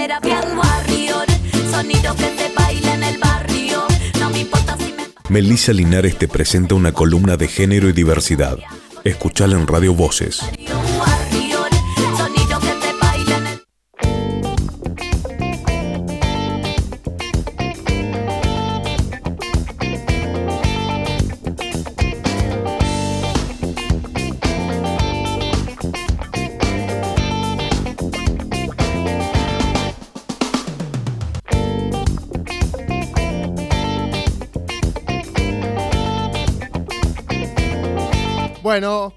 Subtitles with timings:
[0.00, 1.26] terapia al Warrior.
[1.70, 3.86] Sonido que se baila en el barrio.
[4.18, 5.04] No me importa si me.
[5.28, 8.56] Melissa Linares te presenta una columna de género y diversidad.
[9.04, 10.40] Escuchala en Radio Voces.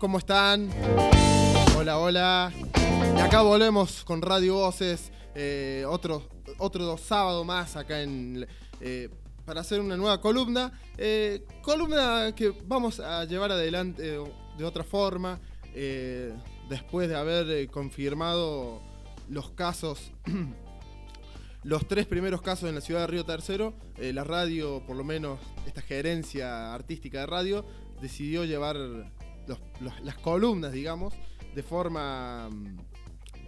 [0.03, 0.69] ¿Cómo están?
[1.77, 2.51] Hola, hola.
[3.15, 8.45] Y acá volvemos con Radio Voces, eh, otro, otro sábado más acá en,
[8.81, 9.07] eh,
[9.45, 10.77] para hacer una nueva columna.
[10.97, 14.23] Eh, columna que vamos a llevar adelante eh,
[14.57, 15.39] de otra forma,
[16.67, 18.81] después de haber confirmado
[19.29, 20.11] los casos,
[21.63, 25.39] los tres primeros casos en la ciudad de Río Tercero, la radio, por lo menos
[25.65, 27.65] esta gerencia artística de radio,
[28.01, 28.75] decidió llevar
[29.47, 31.13] los- los- las columnas, digamos,
[31.55, 32.77] de forma mm,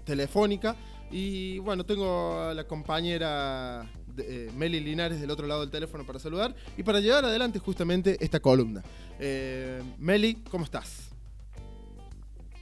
[0.05, 0.75] telefónica.
[1.11, 6.05] Y bueno, tengo a la compañera de- eh, Meli Linares del otro lado del teléfono
[6.05, 8.83] para saludar y para llevar adelante justamente esta columna.
[9.19, 11.09] Eh, Meli, ¿cómo estás?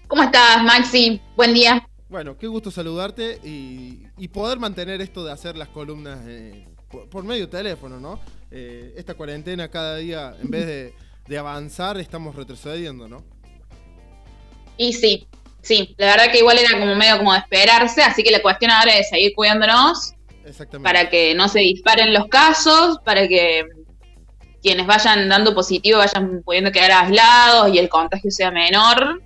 [0.07, 1.19] ¿Cómo estás, Maxi?
[1.35, 1.87] Buen día.
[2.09, 7.09] Bueno, qué gusto saludarte y, y poder mantener esto de hacer las columnas eh, por,
[7.09, 8.19] por medio teléfono, ¿no?
[8.51, 10.93] Esta cuarentena cada día, en vez de,
[11.27, 13.23] de avanzar, estamos retrocediendo, ¿no?
[14.77, 15.27] Y sí,
[15.61, 18.71] sí, la verdad que igual era como medio como de esperarse, así que la cuestión
[18.71, 20.13] ahora es seguir cuidándonos
[20.45, 20.83] Exactamente.
[20.83, 23.65] para que no se disparen los casos, para que
[24.61, 29.21] quienes vayan dando positivo vayan pudiendo quedar aislados y el contagio sea menor.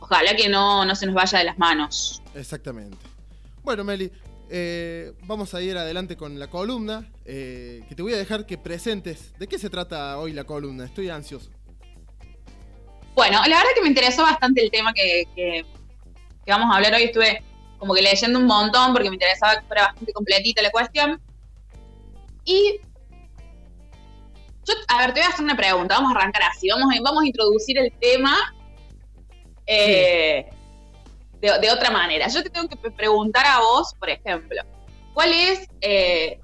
[0.00, 2.22] Ojalá que no, no se nos vaya de las manos.
[2.34, 2.96] Exactamente.
[3.62, 4.10] Bueno, Meli,
[4.54, 8.58] eh, vamos a ir adelante con la columna, eh, que te voy a dejar que
[8.58, 9.32] presentes.
[9.38, 10.84] ¿De qué se trata hoy la columna?
[10.84, 11.50] Estoy ansioso.
[13.14, 15.64] Bueno, la verdad que me interesó bastante el tema que, que-
[16.44, 17.04] que vamos a hablar hoy.
[17.04, 17.42] Estuve
[17.78, 21.20] como que leyendo un montón porque me interesaba que fuera bastante completita la cuestión.
[22.44, 22.78] Y
[24.66, 25.94] yo, a ver, te voy a hacer una pregunta.
[25.94, 26.68] Vamos a arrancar así.
[26.68, 28.36] Vamos a, vamos a introducir el tema
[29.66, 30.46] eh,
[31.42, 32.28] de, de otra manera.
[32.28, 34.62] Yo te tengo que pre- preguntar a vos, por ejemplo,
[35.12, 36.40] ¿cuál es eh,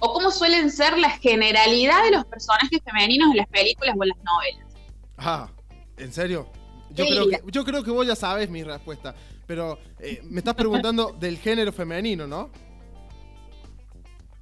[0.00, 4.08] o cómo suelen ser la generalidad de los personajes femeninos en las películas o en
[4.08, 4.74] las novelas?
[5.18, 5.48] Ah,
[5.96, 6.50] ¿en serio?
[6.90, 7.10] Yo, Sí.
[7.12, 9.14] creo que, yo creo que vos ya sabes mi respuesta,
[9.46, 12.50] pero eh, me estás preguntando del género femenino, ¿no?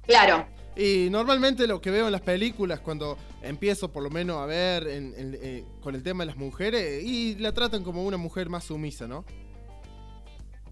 [0.03, 0.47] Claro.
[0.75, 4.87] Y normalmente lo que veo en las películas, cuando empiezo por lo menos a ver
[4.87, 8.49] en- en- eh, con el tema de las mujeres, y la tratan como una mujer
[8.49, 9.25] más sumisa, ¿no?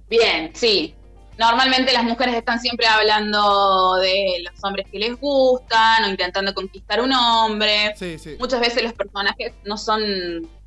[0.09, 0.95] Bien, sí.
[1.37, 6.99] Normalmente las mujeres están siempre hablando de los hombres que les gustan o intentando conquistar
[6.99, 7.93] un hombre.
[7.95, 8.35] Sí, sí.
[8.37, 10.01] Muchas veces los personajes no son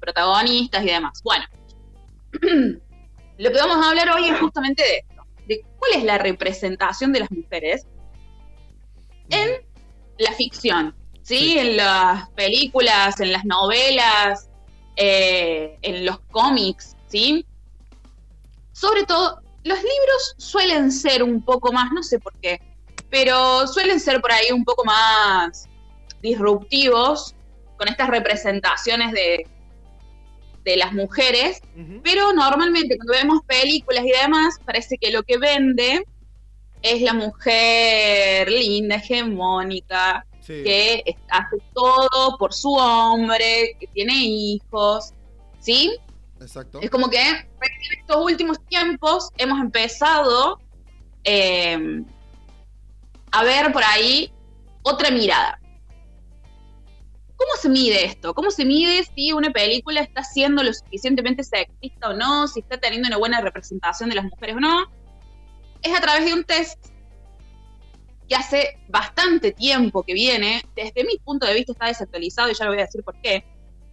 [0.01, 1.21] protagonistas y demás.
[1.23, 1.45] Bueno,
[3.39, 7.13] lo que vamos a hablar hoy es justamente de esto, de cuál es la representación
[7.13, 7.87] de las mujeres
[9.29, 9.51] en
[10.17, 11.37] la ficción, ¿sí?
[11.37, 11.59] Sí.
[11.59, 14.49] En las películas, en las novelas,
[14.97, 17.45] eh, en los cómics, ¿sí?
[18.73, 22.61] Sobre todo, los libros suelen ser un poco más, no sé por qué,
[23.11, 25.69] pero suelen ser por ahí un poco más
[26.23, 27.35] disruptivos
[27.79, 29.47] con estas representaciones de,
[30.65, 31.61] de las mujeres,
[32.03, 36.05] pero normalmente cuando vemos películas y demás, parece que lo que vende
[36.81, 40.65] es la mujer linda, hegemónica, Sí.
[40.65, 45.13] que hace todo por su hombre, que tiene hijos,
[45.61, 45.97] ¿sí?
[46.43, 46.81] Exacto.
[46.81, 47.47] Es como que en
[47.99, 50.61] estos últimos tiempos hemos empezado
[51.25, 52.03] eh,
[53.31, 54.33] a ver por ahí
[54.83, 55.59] otra mirada.
[57.37, 58.35] ¿Cómo se mide esto?
[58.35, 62.47] ¿Cómo se mide si una película está siendo lo suficientemente sexista o no?
[62.47, 64.87] Si está teniendo una buena representación de las mujeres o no.
[65.83, 66.79] Es a través de un test
[68.29, 70.63] que hace bastante tiempo que viene.
[70.77, 73.45] Desde mi punto de vista está desactualizado y ya lo voy a decir por qué.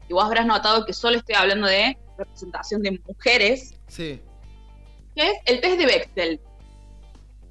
[0.08, 4.22] Y vos habrás notado que solo estoy hablando de representación de mujeres, Sí.
[5.16, 6.40] que es el test de Bechtel.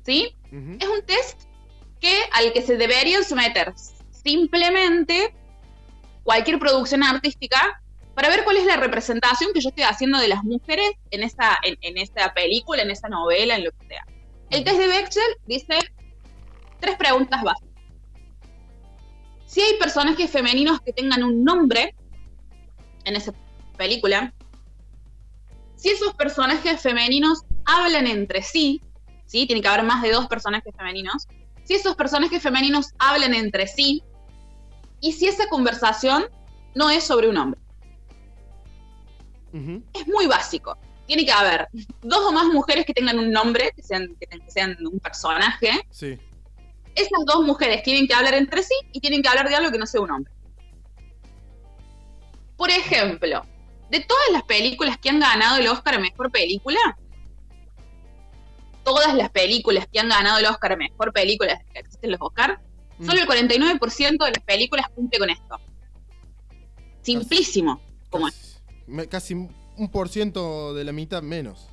[0.04, 0.34] ¿Sí?
[0.52, 0.76] Ujú.
[0.80, 1.42] Es un test
[2.00, 3.74] que, al que se deberían someter
[4.10, 5.34] simplemente
[6.22, 7.82] cualquier producción artística
[8.14, 11.56] para ver cuál es la representación que yo estoy haciendo de las mujeres en esa,
[11.62, 14.04] en, en esa película, en esa novela, en lo que sea.
[14.50, 15.78] El test de Bechtel dice
[16.80, 17.68] tres preguntas básicas.
[19.46, 21.94] Si hay personajes femeninos que tengan un nombre
[23.04, 23.32] en esa
[23.76, 24.34] película,
[25.78, 28.82] si esos personajes femeninos hablan entre sí,
[29.26, 29.46] ¿sí?
[29.46, 31.26] Tiene que haber más de dos personajes femeninos.
[31.64, 34.02] Si esos personajes femeninos hablan entre sí
[35.00, 36.25] y si esa conversación
[36.75, 37.60] no es sobre un hombre.
[39.94, 40.76] Es muy básico.
[41.06, 41.69] Tiene que haber
[42.02, 45.70] dos o más mujeres que tengan un nombre, que sean, que sean un personaje.
[45.90, 46.19] Sí.
[46.94, 49.78] Esas dos mujeres tienen que hablar entre sí y tienen que hablar de algo que
[49.78, 50.32] no sea un hombre.
[52.56, 53.42] Por ejemplo,
[53.90, 56.79] de todas las películas que han ganado el Oscar a Mejor Película,
[58.85, 62.61] todas las películas que han ganado el Oscar a Mejor Película que existen los Oscar,
[62.99, 63.06] Mm.
[63.06, 65.61] solo el 49% de las películas cumple con esto.
[67.02, 67.81] Simplísimo.
[68.11, 68.61] Como es.
[68.87, 71.69] Casi, casi un por ciento de la mitad menos.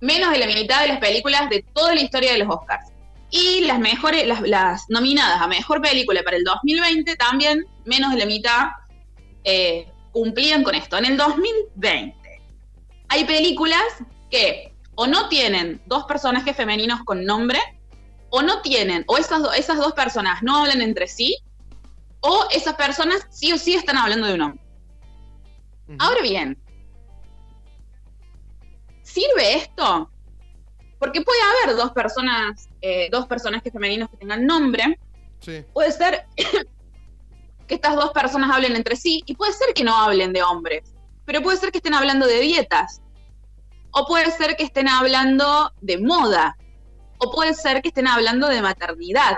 [0.00, 2.90] menos de la mitad de las películas de toda la historia de los Oscars.
[3.30, 8.18] Y las mejores, las, las nominadas a mejor película para el 2020 también, menos de
[8.18, 8.68] la mitad,
[9.44, 10.96] eh, cumplían con esto.
[10.98, 12.16] En el 2020
[13.08, 13.82] hay películas
[14.30, 17.58] que o no tienen dos personajes femeninos con nombre,
[18.30, 21.36] o no tienen, o esas, do- esas dos personas no hablan entre sí,
[22.20, 24.60] o esas personas sí o sí están hablando de un hombre.
[25.98, 26.56] Ahora bien,
[29.02, 30.10] ¿sirve esto?
[30.98, 34.98] Porque puede haber dos personas, eh, dos personajes femeninos que tengan nombre,
[35.40, 35.64] Sí.
[35.72, 36.26] puede ser
[37.70, 40.92] que estas dos personas hablen entre sí y puede ser que no hablen de hombres,
[41.24, 43.00] pero puede ser que estén hablando de dietas,
[43.92, 46.58] o puede ser que estén hablando de moda,
[47.18, 49.36] o puede ser que estén hablando de maternidad.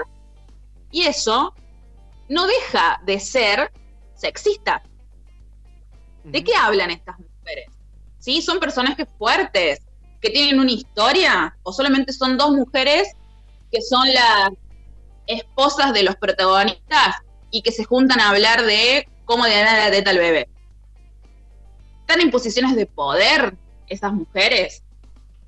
[0.90, 1.55] Y eso
[2.31, 3.70] no deja de ser
[4.14, 4.82] sexista.
[6.25, 7.67] ¿De qué hablan estas mujeres?
[8.19, 8.40] ¿Sí?
[8.40, 9.82] ¿Son personajes fuertes
[10.23, 11.55] que tienen una historia?
[11.64, 13.12] ¿O solamente son dos mujeres
[13.70, 14.52] que son las
[15.26, 17.17] esposas de los protagonistas
[17.52, 20.49] y que se juntan a hablar de cómo le dan la teta al bebé?
[22.00, 23.54] ¿Están en posiciones de poder
[23.87, 24.82] esas mujeres?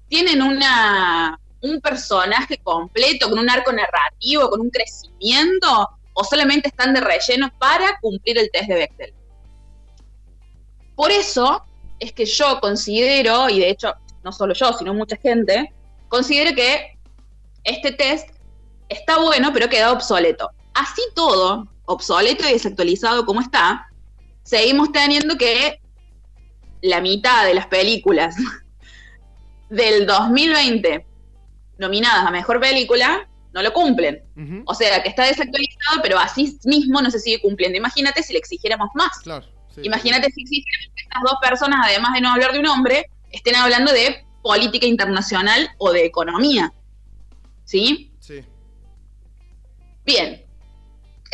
[0.08, 5.88] ¿Tienen una, un personaje completo, con un arco narrativo, con un crecimiento?
[6.12, 9.14] ¿O solamente están de relleno para cumplir el test de Bechdel?
[10.94, 11.64] Por eso
[11.98, 15.72] es que yo considero, y de hecho no solo yo, sino mucha gente,
[16.08, 16.98] considero que
[17.64, 18.28] este test
[18.88, 20.50] está bueno, pero queda obsoleto.
[20.74, 23.88] Así todo, obsoleto y desactualizado como está,
[24.42, 25.80] seguimos teniendo que
[26.82, 28.36] la mitad de las películas
[29.70, 31.06] del 2020
[31.78, 34.20] nominadas a Mejor Película no lo cumplen.
[34.66, 37.78] O sea, que está desactualizado, pero así mismo no se sigue cumpliendo.
[37.78, 39.16] Imagínate si le exigiéramos más.
[39.22, 39.46] Claro.
[39.72, 39.82] sí.
[39.84, 43.54] Imagínate si exigiéramos que estas dos personas, además de no hablar de un hombre, estén
[43.54, 46.72] hablando de política internacional o de economía.
[47.64, 48.12] ¿Sí?
[48.18, 48.44] Sí.
[50.04, 50.43] Bien.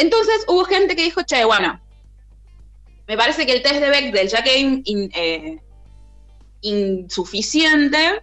[0.00, 1.78] Entonces hubo gente que dijo, che, bueno,
[3.06, 5.58] me parece que el test de Bechdel ya que es in- in- eh,
[6.62, 8.22] insuficiente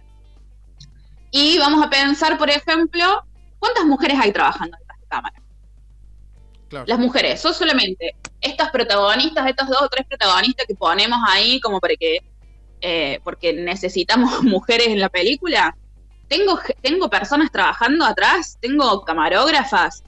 [1.30, 3.22] y vamos a pensar, por ejemplo,
[3.60, 5.42] ¿cuántas mujeres hay trabajando detrás de cámara?
[6.68, 6.84] Claro.
[6.88, 11.78] Las mujeres, son solamente estas protagonistas, estos dos o tres protagonistas que ponemos ahí como
[11.80, 12.18] para que,
[12.80, 15.76] eh, porque necesitamos mujeres en la película.
[16.28, 20.02] Tengo, tengo personas trabajando atrás, tengo camarógrafas,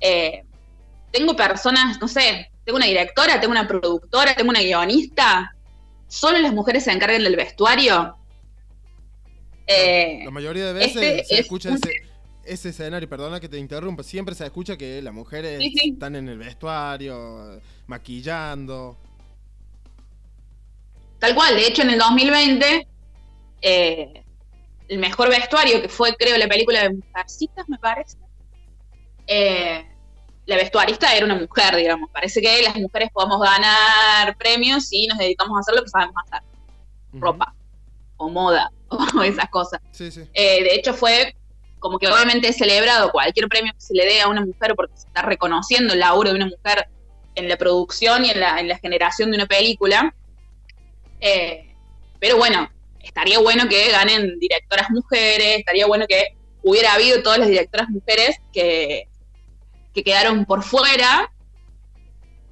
[0.00, 0.44] eh,
[1.12, 5.54] tengo personas, no sé, tengo una directora, tengo una productora, tengo una guionista.
[6.06, 8.16] Solo las mujeres se encargan del vestuario.
[9.66, 11.90] Eh, La mayoría de veces este se es escucha un- ese,
[12.44, 15.90] ese escenario, perdona que te interrumpa, siempre se escucha que las mujeres Sí, sí.
[15.92, 18.96] están en el vestuario, maquillando.
[21.18, 22.86] Tal cual, de hecho en el 2020,
[23.60, 24.24] eh,
[24.88, 28.16] el mejor vestuario, que fue creo la película de Mujercitas, me parece,
[29.26, 29.84] eh,
[30.48, 32.08] la vestuarista era una mujer, digamos.
[32.10, 36.14] Parece que las mujeres podemos ganar premios si nos dedicamos a hacer lo que sabemos
[36.24, 36.42] hacer,
[37.12, 37.54] ropa,
[38.16, 39.78] o moda, o esas cosas.
[39.90, 40.22] Sí, sí.
[40.32, 41.36] Eh, de hecho, fue
[41.78, 44.96] como que obviamente es celebrado cualquier premio que se le dé a una mujer porque
[44.96, 46.88] se está reconociendo el laburo de una mujer
[47.34, 50.14] en la producción y en la, en la generación de una película.
[51.20, 51.74] Eh,
[52.18, 57.48] pero bueno, estaría bueno que ganen directoras mujeres, estaría bueno que hubiera habido todas las
[57.48, 59.07] directoras mujeres que,
[59.98, 61.32] que quedaron por fuera,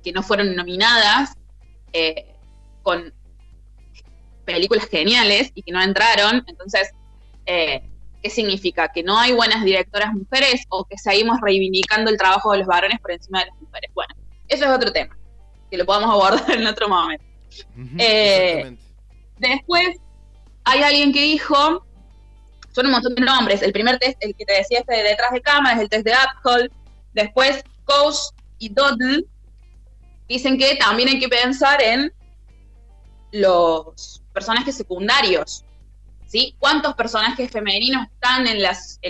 [0.02, 1.36] que no fueron nominadas,
[1.92, 2.34] eh,
[2.82, 3.14] con
[4.44, 6.44] películas geniales y que no entraron.
[6.48, 6.90] Entonces,
[7.46, 7.82] eh,
[8.20, 8.88] ¿qué significa?
[8.88, 12.98] ¿Que no hay buenas directoras mujeres o que seguimos reivindicando el trabajo de los varones
[13.00, 13.90] por encima de las mujeres?
[13.94, 14.14] Bueno,
[14.48, 15.16] eso es otro tema,
[15.70, 17.24] que lo podamos abordar en otro momento.
[17.98, 18.76] Eh.
[19.38, 19.98] Después,
[20.64, 21.86] hay alguien que dijo,
[22.72, 25.30] son un montón de nombres, el primer test, el que te decía este de detrás
[25.30, 26.70] de cámara, es el test de Apple,
[27.16, 29.24] después Coase y Doddle,
[30.28, 32.12] dicen que también hay que pensar en
[33.32, 35.64] los personajes secundarios,
[36.26, 36.54] ¿sí?
[36.58, 39.00] ¿Cuántos personajes femeninos están en las...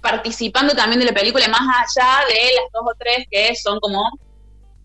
[0.00, 4.02] participando también de la película, más allá de las dos o tres que son como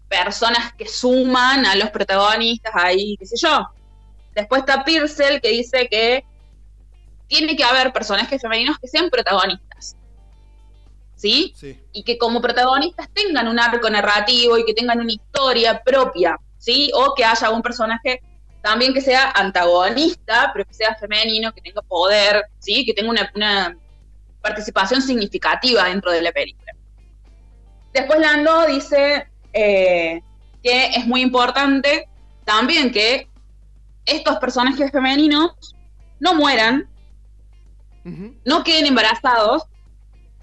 [0.09, 3.67] personas que suman a los protagonistas ahí, qué sé yo.
[4.33, 6.23] Después está Purcell que dice que
[7.27, 9.66] tiene que haber personajes femeninos que sean protagonistas.
[11.17, 11.51] ¿Sí?
[11.55, 11.81] Sí.
[11.93, 16.91] y que como protagonistas tengan un arco narrativo y que tengan una historia propia, ¿sí?
[16.93, 18.21] O que haya un personaje
[18.61, 22.85] también que sea antagonista, pero que sea femenino, que tenga poder, ¿sí?
[22.85, 23.75] Que tenga una, una
[24.41, 26.71] participación significativa dentro de la película.
[27.93, 30.21] Después Lando dice eh,
[30.61, 32.07] que es muy importante
[32.45, 33.27] también que
[34.05, 35.75] estos personajes femeninos
[36.19, 36.89] no mueran
[38.45, 39.63] no queden embarazados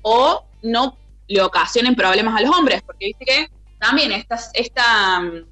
[0.02, 5.47] o no le ocasionen problemas a los hombres, porque viste que también esta, esta mm,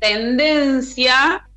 [0.00, 1.48] tendencia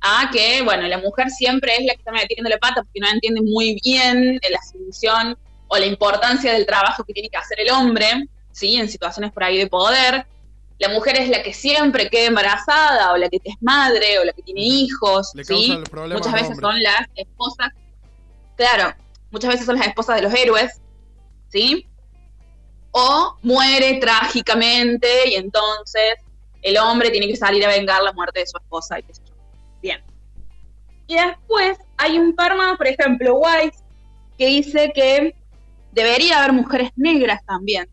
[0.00, 3.08] a que, bueno, la mujer siempre es la que está metiendo la pata porque no
[3.08, 7.70] entiende muy bien la función o la importancia del trabajo que tiene que hacer el
[7.70, 8.76] hombre, ¿sí?
[8.76, 10.26] En situaciones por ahí de poder.
[10.78, 14.32] La mujer es la que siempre queda embarazada, o la que es madre, o la
[14.32, 15.76] que tiene hijos, Le ¿sí?
[15.92, 17.72] Muchas veces son las esposas,
[18.56, 18.94] claro,
[19.30, 20.80] muchas veces son las esposas de los héroes,
[21.48, 21.84] ¿sí?
[23.00, 26.14] O muere trágicamente y entonces
[26.62, 29.22] el hombre tiene que salir a vengar la muerte de su esposa y qué sé
[29.24, 29.34] yo.
[29.80, 30.02] Bien.
[31.06, 33.84] Y después hay un par más, por ejemplo, Weiss,
[34.36, 35.34] que dice que
[35.92, 37.88] debería haber mujeres negras también,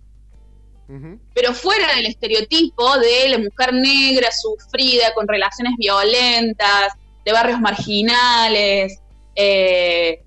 [1.33, 6.93] pero fuera del estereotipo de la mujer negra sufrida con relaciones violentas,
[7.23, 8.99] de barrios marginales,
[9.35, 10.23] eh,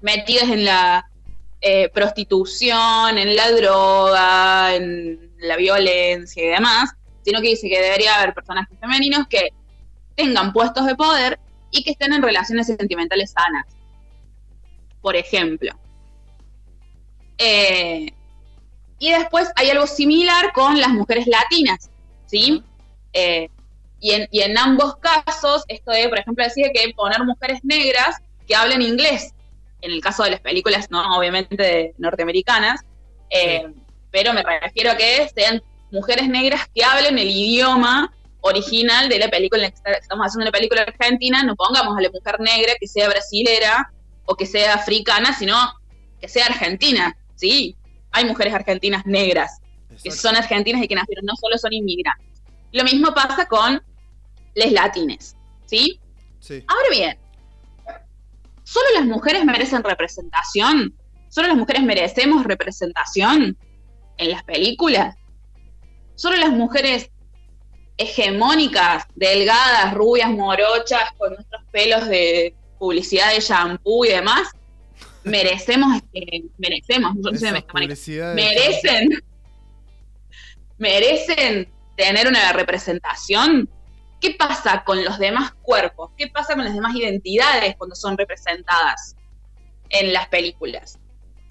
[0.00, 1.08] metidas en la
[1.60, 6.90] eh, prostitución, en la droga, en la violencia y demás,
[7.24, 9.50] sino que dice que debería haber personajes femeninos que
[10.14, 11.38] tengan puestos de poder
[11.70, 13.66] y que estén en relaciones sentimentales sanas.
[15.00, 15.72] Por ejemplo.
[17.38, 18.12] Eh,
[18.98, 21.90] y después hay algo similar con las mujeres latinas,
[22.26, 22.62] ¿sí?
[23.12, 23.50] Eh,
[24.00, 28.16] y, en, y en ambos casos, esto de, por ejemplo, decir que poner mujeres negras
[28.46, 29.34] que hablen inglés,
[29.86, 32.80] en el caso de las películas, no obviamente norteamericanas,
[33.30, 33.64] eh,
[34.10, 35.62] pero me refiero a que sean
[35.92, 40.44] mujeres negras que hablen el idioma original de la película en la que estamos haciendo
[40.44, 43.92] una película argentina, no pongamos a la mujer negra que sea brasilera
[44.24, 45.56] o que sea africana, sino
[46.20, 47.76] que sea argentina, ¿sí?
[48.10, 49.60] Hay mujeres argentinas negras
[50.02, 52.26] que son argentinas y que nacieron, no solo son inmigrantes.
[52.72, 53.80] Lo mismo pasa con
[54.54, 56.00] les latines, ¿sí?
[56.40, 56.64] Sí.
[56.66, 57.18] Ahora bien,
[58.66, 60.94] ¿solo las mujeres merecen representación?
[61.28, 63.56] ¿Solo las mujeres merecemos representación
[64.18, 65.16] en las películas?
[66.16, 67.10] ¿Solo las mujeres
[67.96, 74.50] hegemónicas, delgadas, rubias, morochas, con nuestros pelos de publicidad de shampoo y demás,
[75.24, 77.52] merecemos, este, merecemos, no sé,
[78.34, 79.22] merecen
[80.78, 83.68] merecen tener una representación.
[84.26, 86.10] ¿Qué pasa con los demás cuerpos?
[86.16, 89.14] ¿Qué pasa con las demás identidades cuando son representadas
[89.88, 90.98] en las películas?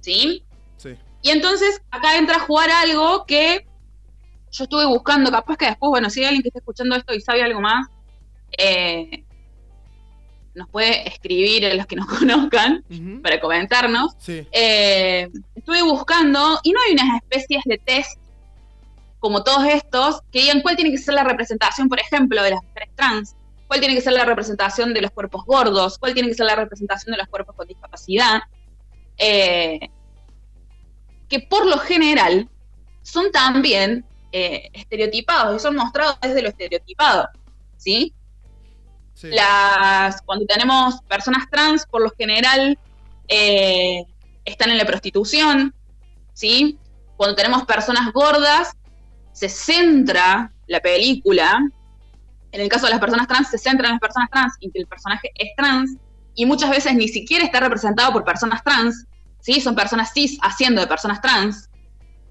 [0.01, 0.43] ¿Sí?
[0.75, 0.97] Sí.
[1.21, 3.65] Y entonces acá entra a jugar algo que
[4.51, 7.21] yo estuve buscando, capaz que después, bueno, si hay alguien que está escuchando esto y
[7.21, 7.87] sabe algo más,
[8.57, 9.23] eh,
[10.53, 12.83] nos puede escribir a los que nos conozcan
[13.23, 14.15] para comentarnos.
[14.17, 14.45] Sí.
[14.51, 18.19] Eh, estuve buscando y no hay unas especies de test
[19.25, 22.61] como todos estos que digan cuál tiene que ser la representación, por ejemplo, de las
[22.61, 26.35] mujeres trans, cuál tiene que ser la representación de los cuerpos gordos, cuál tiene que
[26.35, 28.43] ser la representación de los cuerpos con discapacidad,
[29.17, 29.89] eh,
[31.27, 32.47] que por lo general
[33.01, 37.27] son también eh, estereotipados y son mostrados desde lo estereotipado,
[37.77, 38.13] ¿sí?
[39.15, 39.29] Sí.
[39.31, 42.77] las cuando tenemos personas trans, por lo general
[43.27, 44.03] eh,
[44.43, 45.73] están en la prostitución,
[46.33, 46.77] ¿sí?
[47.17, 48.75] Cuando tenemos personas gordas,
[49.35, 51.59] se centra la película,
[52.53, 54.79] en el caso de las personas trans, se centra en las personas trans y que
[54.79, 55.97] el personaje es trans,
[56.35, 59.05] y muchas veces ni siquiera está representado por personas trans,
[59.41, 59.59] ¿sí?
[59.59, 61.69] Son personas cis haciendo de personas trans.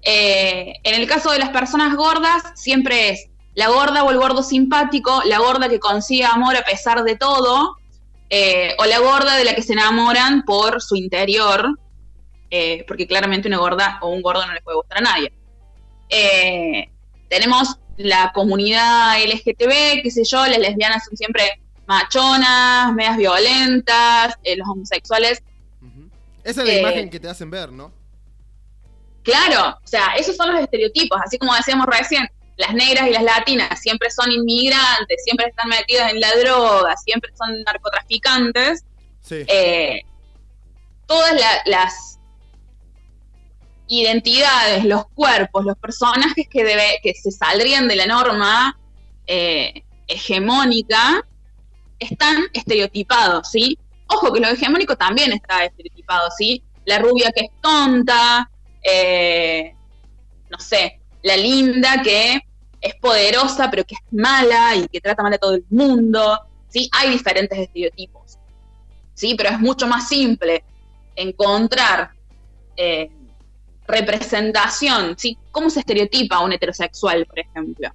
[0.01, 4.41] Eh, en el caso de las personas gordas, siempre es la gorda o el gordo
[4.41, 7.77] simpático, la gorda que consigue amor a pesar de todo,
[8.31, 11.79] eh, o la gorda de la que se enamoran por su interior,
[12.49, 15.31] eh, porque claramente una gorda o un gordo no le puede gustar a nadie.
[17.29, 24.55] Tenemos la comunidad LGTB, qué sé yo, las lesbianas son siempre machonas, medias violentas, eh,
[24.57, 25.41] los homosexuales.
[26.43, 27.91] Esa es la Eh, imagen que te hacen ver, ¿no?
[29.23, 32.27] Claro, o sea, esos son los estereotipos, así como decíamos recién,
[32.57, 37.31] las negras y las latinas siempre son inmigrantes, siempre están metidas en la droga, siempre
[37.35, 38.85] son narcotraficantes,
[39.21, 39.43] Sí.
[39.47, 40.01] eh,
[41.07, 42.14] todas la- las
[43.87, 48.79] identidades, los cuerpos, los personajes que, debe, que se saldrían de la norma
[49.27, 51.23] eh, hegemónica
[51.99, 53.77] están estereotipados, ¿sí?
[54.07, 56.63] Ojo que lo hegemónico también está estereotipado, ¿sí?
[56.85, 58.49] La rubia que es tonta,
[58.83, 59.73] eh,
[60.49, 62.39] no sé, la linda que
[62.81, 66.89] es poderosa pero que es mala y que trata mal a todo el mundo, ¿sí?
[66.91, 68.37] Hay diferentes estereotipos,
[69.13, 69.35] ¿sí?
[69.35, 70.63] Pero es mucho más simple
[71.15, 72.11] encontrar
[72.77, 73.09] eh,
[73.87, 75.37] representación, ¿sí?
[75.51, 77.89] ¿Cómo se estereotipa a un heterosexual, por ejemplo?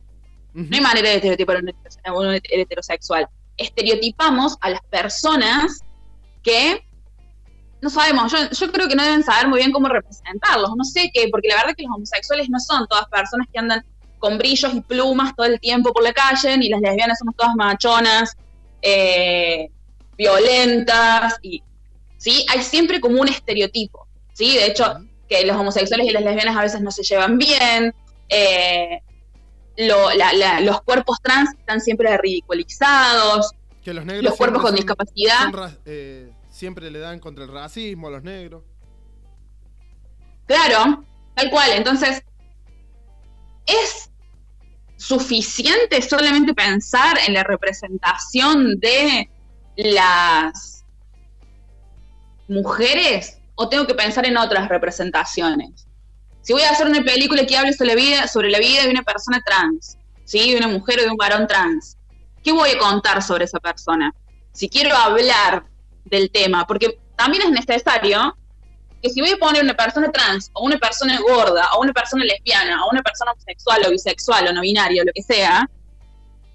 [0.55, 1.63] No hay manera de estereotipar
[2.05, 3.29] a un heterosexual.
[3.57, 5.81] Estereotipamos a las personas
[6.43, 6.85] que
[7.81, 11.11] no sabemos, yo, yo creo que no deben saber muy bien cómo representarlos, no sé
[11.15, 13.85] qué, porque la verdad que los homosexuales no son todas personas que andan
[14.19, 17.55] con brillos y plumas todo el tiempo por la calle, ni las lesbianas somos todas
[17.55, 18.37] machonas,
[18.83, 19.71] eh,
[20.17, 21.63] violentas, y
[22.19, 24.99] sí, hay siempre como un estereotipo, sí, de hecho,
[25.31, 27.95] que los homosexuales y las lesbianas a veces no se llevan bien,
[28.29, 29.01] eh,
[29.77, 33.53] lo- la- la- los cuerpos trans están siempre ridiculizados,
[33.85, 35.51] Que los negros los cuerpos con son- discapacidad.
[35.53, 38.65] son eh, siempre le dan contra el racismo a los negros.
[40.47, 41.05] Claro,
[41.37, 41.71] tal cual.
[41.75, 42.23] Entonces,
[43.67, 44.11] ¿es
[44.97, 49.31] suficiente solamente pensar en la representación de
[49.77, 50.85] las
[52.49, 55.87] mujeres o tengo que pensar en otras representaciones?
[56.41, 58.91] Si voy a hacer una película que hable sobre la vida, sobre la vida de
[58.91, 60.53] una persona trans, ¿sí?
[60.53, 61.99] de una mujer o de un varón trans,
[62.43, 64.15] ¿qué voy a contar sobre esa persona?
[64.53, 65.65] Si quiero hablar
[66.07, 68.35] del tema, porque también es necesario
[69.03, 72.25] que si voy a poner una persona trans, o una persona gorda, o una persona
[72.25, 75.69] lesbiana, o una persona homosexual, o bisexual, o no binaria, o lo que sea,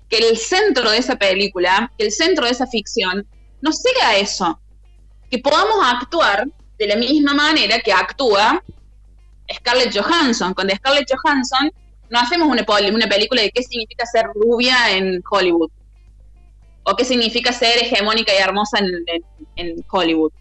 [0.10, 3.28] que el centro de esa película, que el centro de esa ficción,
[3.62, 4.60] no sea eso.
[5.30, 8.64] Que podamos actuar de la misma manera que actúa
[9.54, 10.54] Scarlett Johansson.
[10.54, 11.72] Con Scarlett Johansson
[12.10, 15.72] no hacemos una, película de qué significa ser rubia en Hollywood.
[16.84, 19.04] O qué significa ser hegemónica y hermosa en-
[19.56, 20.32] en Hollywood.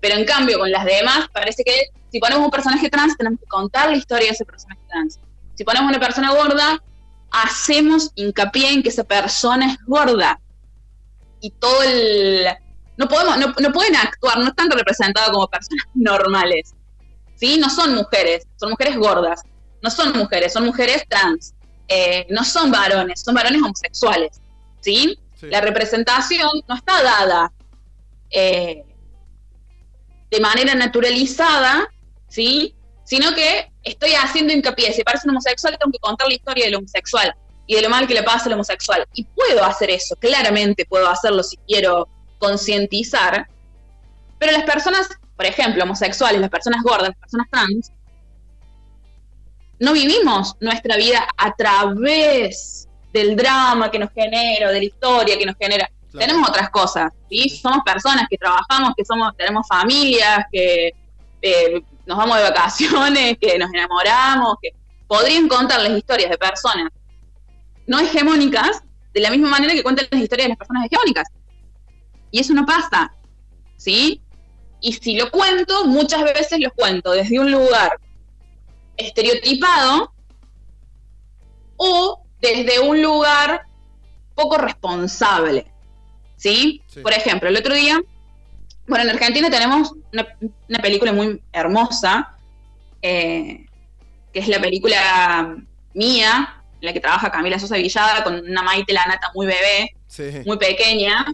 [0.00, 3.46] Pero en cambio, con las demás, parece que si ponemos un personaje trans, tenemos que
[3.46, 5.20] contar la historia de ese personaje trans.
[5.54, 6.82] Si ponemos una persona gorda,
[7.30, 10.40] hacemos hincapié en que esa persona es gorda.
[11.40, 12.46] Y todo el.
[13.00, 16.74] No, podemos, no, no pueden actuar, no están representadas como personas normales.
[17.34, 17.56] ¿Sí?
[17.58, 19.40] No son mujeres, son mujeres gordas.
[19.82, 21.54] No son mujeres, son mujeres trans.
[21.88, 24.42] Eh, no son varones, son varones homosexuales.
[24.82, 25.18] ¿Sí?
[25.34, 25.46] Sí.
[25.46, 27.50] La representación no está dada
[28.28, 28.84] eh,
[30.30, 31.88] de manera naturalizada,
[32.28, 32.74] ¿sí?
[33.04, 36.74] Sino que estoy haciendo hincapié, si parece un homosexual, tengo que contar la historia del
[36.74, 37.34] homosexual
[37.66, 39.08] y de lo mal que le pasa al homosexual.
[39.14, 42.06] Y puedo hacer eso, claramente puedo hacerlo si quiero
[42.40, 43.46] concientizar.
[44.40, 47.92] Pero las personas, por ejemplo, homosexuales, las personas gordas, las personas trans,
[49.78, 55.46] no vivimos nuestra vida a través del drama que nos genera, de la historia que
[55.46, 55.88] nos genera.
[56.10, 56.26] Claro.
[56.26, 57.48] Tenemos otras cosas, ¿sí?
[57.48, 60.90] Somos personas que trabajamos, que somos, tenemos familias, que
[61.40, 64.70] eh, nos vamos de vacaciones, que nos enamoramos, que
[65.06, 66.88] podrían contar las historias de personas
[67.86, 71.26] no hegemónicas de la misma manera que cuentan las historias de las personas hegemónicas.
[72.30, 73.12] Y eso no pasa,
[73.76, 74.20] ¿sí?
[74.80, 77.98] Y si lo cuento, muchas veces lo cuento desde un lugar
[78.96, 80.12] estereotipado
[81.76, 83.62] o desde un lugar
[84.34, 85.66] poco responsable,
[86.36, 86.82] ¿sí?
[86.86, 87.00] Sí.
[87.00, 88.00] Por ejemplo, el otro día,
[88.86, 90.26] bueno, en Argentina tenemos una,
[90.68, 92.36] una película muy hermosa,
[93.02, 93.66] eh,
[94.32, 95.56] que es la película
[95.94, 100.24] mía, en la que trabaja Camila Sosa Villada con una Maite Lanata muy bebé, Sí.
[100.46, 101.26] muy pequeña,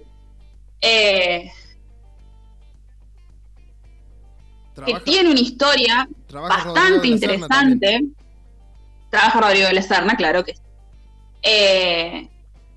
[0.81, 1.51] eh,
[4.85, 8.03] que tiene una historia bastante interesante.
[9.11, 10.63] Trabaja Rodrigo de la Serna, claro que sí.
[11.43, 12.29] Eh,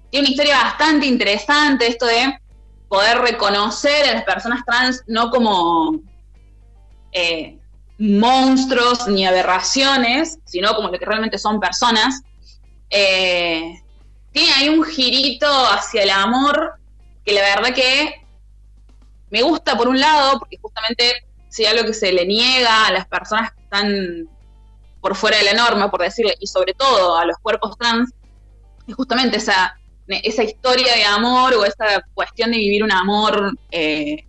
[0.09, 2.39] tiene una historia bastante interesante esto de
[2.87, 5.99] poder reconocer a las personas trans no como
[7.11, 7.57] eh,
[7.97, 12.21] monstruos ni aberraciones, sino como lo que realmente son personas.
[12.89, 13.73] Eh,
[14.31, 16.78] tiene ahí un girito hacia el amor
[17.29, 18.21] que la verdad que
[19.29, 23.07] me gusta por un lado, porque justamente si algo que se le niega a las
[23.07, 24.27] personas que están
[24.99, 28.11] por fuera de la norma, por decirle, y sobre todo a los cuerpos trans,
[28.87, 34.25] es justamente esa, esa historia de amor o esa cuestión de vivir un amor eh,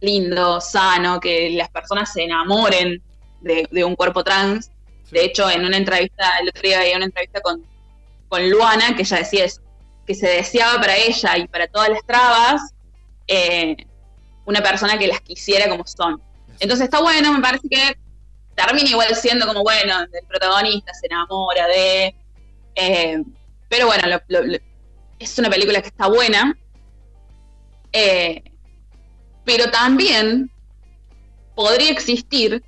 [0.00, 3.00] lindo, sano, que las personas se enamoren
[3.40, 4.72] de, de un cuerpo trans.
[5.12, 7.64] De hecho, en una entrevista, el otro día había una entrevista con,
[8.28, 9.62] con Luana, que ella decía eso,
[10.08, 12.62] que se deseaba para ella y para todas las trabas
[13.26, 13.76] eh,
[14.46, 16.22] una persona que las quisiera como son.
[16.58, 17.98] Entonces está bueno, me parece que
[18.56, 22.14] termina igual siendo como, bueno, el protagonista se enamora de...
[22.74, 23.22] eh,
[23.68, 24.18] pero bueno,
[25.18, 26.58] es una película que está buena.
[27.92, 28.42] eh,
[29.44, 30.50] pero también
[31.54, 32.62] podría existir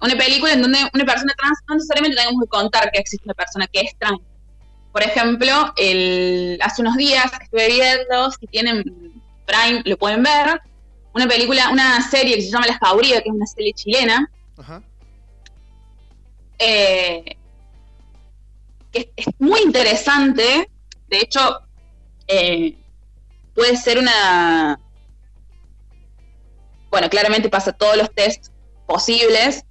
[0.00, 3.34] una película en donde una persona trans no necesariamente tenemos que contar que existe una
[3.34, 4.20] persona que es trans.
[4.92, 8.82] Por ejemplo, el, hace unos días estuve viendo, si tienen
[9.46, 10.60] Prime, lo pueden ver,
[11.14, 14.82] una película, una serie que se llama La Jauría, que es una serie chilena, Ajá.
[16.58, 17.36] eh,
[18.92, 20.70] que es, es muy interesante.
[21.08, 21.60] De hecho,
[22.26, 22.76] eh,
[23.54, 24.80] puede ser una.
[26.90, 28.50] Bueno, claramente pasa todos los tests
[28.86, 29.64] posibles.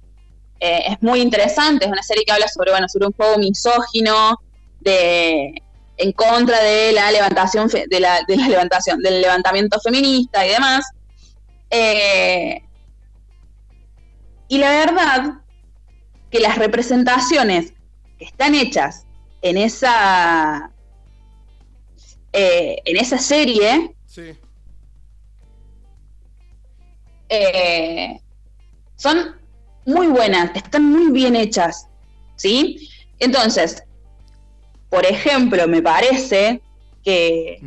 [0.60, 1.86] Eh, es muy interesante.
[1.86, 4.38] Es una serie que habla sobre, bueno, sobre un juego misógino,
[4.80, 5.62] de
[5.96, 10.50] en contra de la levantación fe- de la, de la levantación del levantamiento feminista y
[10.50, 10.84] demás.
[11.70, 12.62] Eh,
[14.48, 15.34] y la verdad
[16.30, 17.72] que las representaciones
[18.18, 19.06] que están hechas
[19.42, 20.70] en esa
[22.32, 24.38] eh, en esa serie Sí.
[27.28, 28.20] eh,
[28.96, 29.36] son
[29.86, 31.88] muy buenas, están muy bien hechas,
[32.36, 32.88] ¿sí?
[33.18, 33.82] Entonces,
[34.90, 36.60] por ejemplo, me parece
[37.04, 37.58] que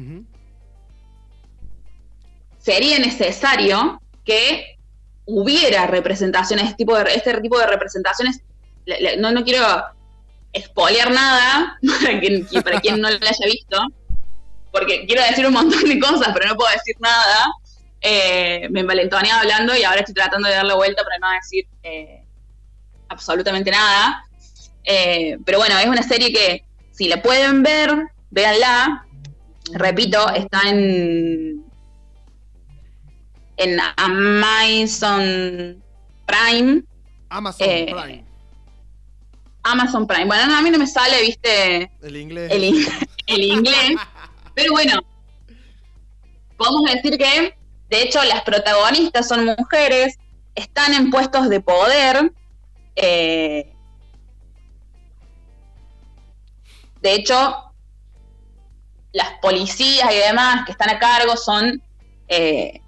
[2.59, 4.77] sería necesario que
[5.25, 8.41] hubiera representaciones, este tipo de, este tipo de representaciones.
[9.19, 9.65] No, no quiero
[10.57, 13.79] spoilear nada para quien, que- para quien no lo haya visto,
[14.71, 17.45] porque quiero decir un montón de cosas, pero no puedo decir nada.
[18.03, 22.23] Eh, me envalentoné hablando y ahora estoy tratando de darle vuelta para no decir eh,
[23.09, 24.23] absolutamente nada.
[24.83, 26.65] Eh, pero bueno, es una serie que
[27.01, 27.89] si la pueden ver,
[28.29, 29.07] véanla.
[29.73, 31.65] Repito, está en
[33.57, 35.83] en Amazon
[36.27, 36.83] Prime,
[37.29, 38.23] Amazon Eh, Prime.
[39.63, 40.25] Amazon Prime.
[40.25, 42.51] Bueno, no, a mí no me sale, viste, El inglés.
[42.51, 42.85] el, in-
[43.27, 43.95] el inglés,
[44.53, 45.01] pero bueno,
[46.55, 47.57] podemos decir que,
[47.89, 50.19] de hecho, las protagonistas son mujeres,
[50.53, 52.31] están en puestos de poder.
[52.95, 53.70] eh,
[57.01, 57.73] de hecho,
[59.11, 61.81] las policías y demás que están a cargo son
[62.27, 62.79] eh,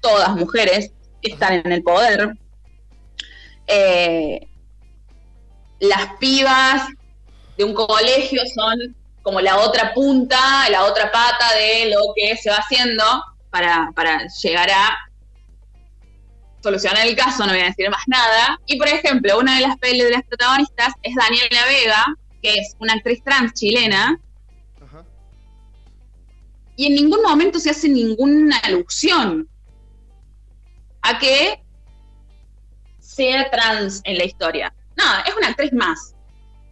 [0.00, 2.36] todas mujeres que están en el poder.
[3.66, 4.46] Eh,
[5.80, 6.88] las pibas
[7.56, 12.50] de un colegio son como la otra punta, la otra pata de lo que se
[12.50, 13.04] va haciendo
[13.50, 14.98] para, para llegar a
[16.62, 18.58] solucionar el caso, no voy a decir más nada.
[18.66, 22.04] Y por ejemplo, una de las pelis de las protagonistas es Daniela Vega,
[22.44, 24.20] que es una actriz trans chilena,
[24.84, 25.02] Ajá.
[26.76, 29.48] y en ningún momento se hace ninguna alusión
[31.00, 31.62] a que
[33.00, 34.74] sea trans en la historia.
[34.94, 36.14] No, es una actriz más,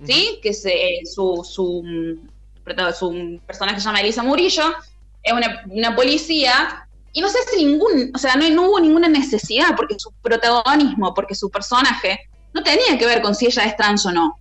[0.04, 0.40] ¿sí?
[0.42, 2.18] Que se, su, su,
[2.62, 4.74] prota- su personaje se llama Elisa Murillo,
[5.22, 9.08] es una, una policía, y no se hace ningún, o sea, no, no hubo ninguna
[9.08, 12.20] necesidad, porque su protagonismo, porque su personaje,
[12.52, 14.38] no tenía que ver con si ella es trans o no.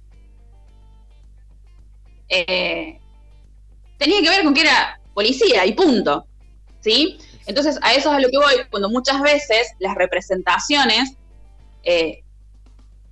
[2.31, 2.97] Eh,
[3.97, 6.25] tenía que ver con que era policía y punto.
[6.79, 7.19] ¿Sí?
[7.45, 11.13] Entonces, a eso es a lo que voy, cuando muchas veces las representaciones
[11.83, 12.23] eh,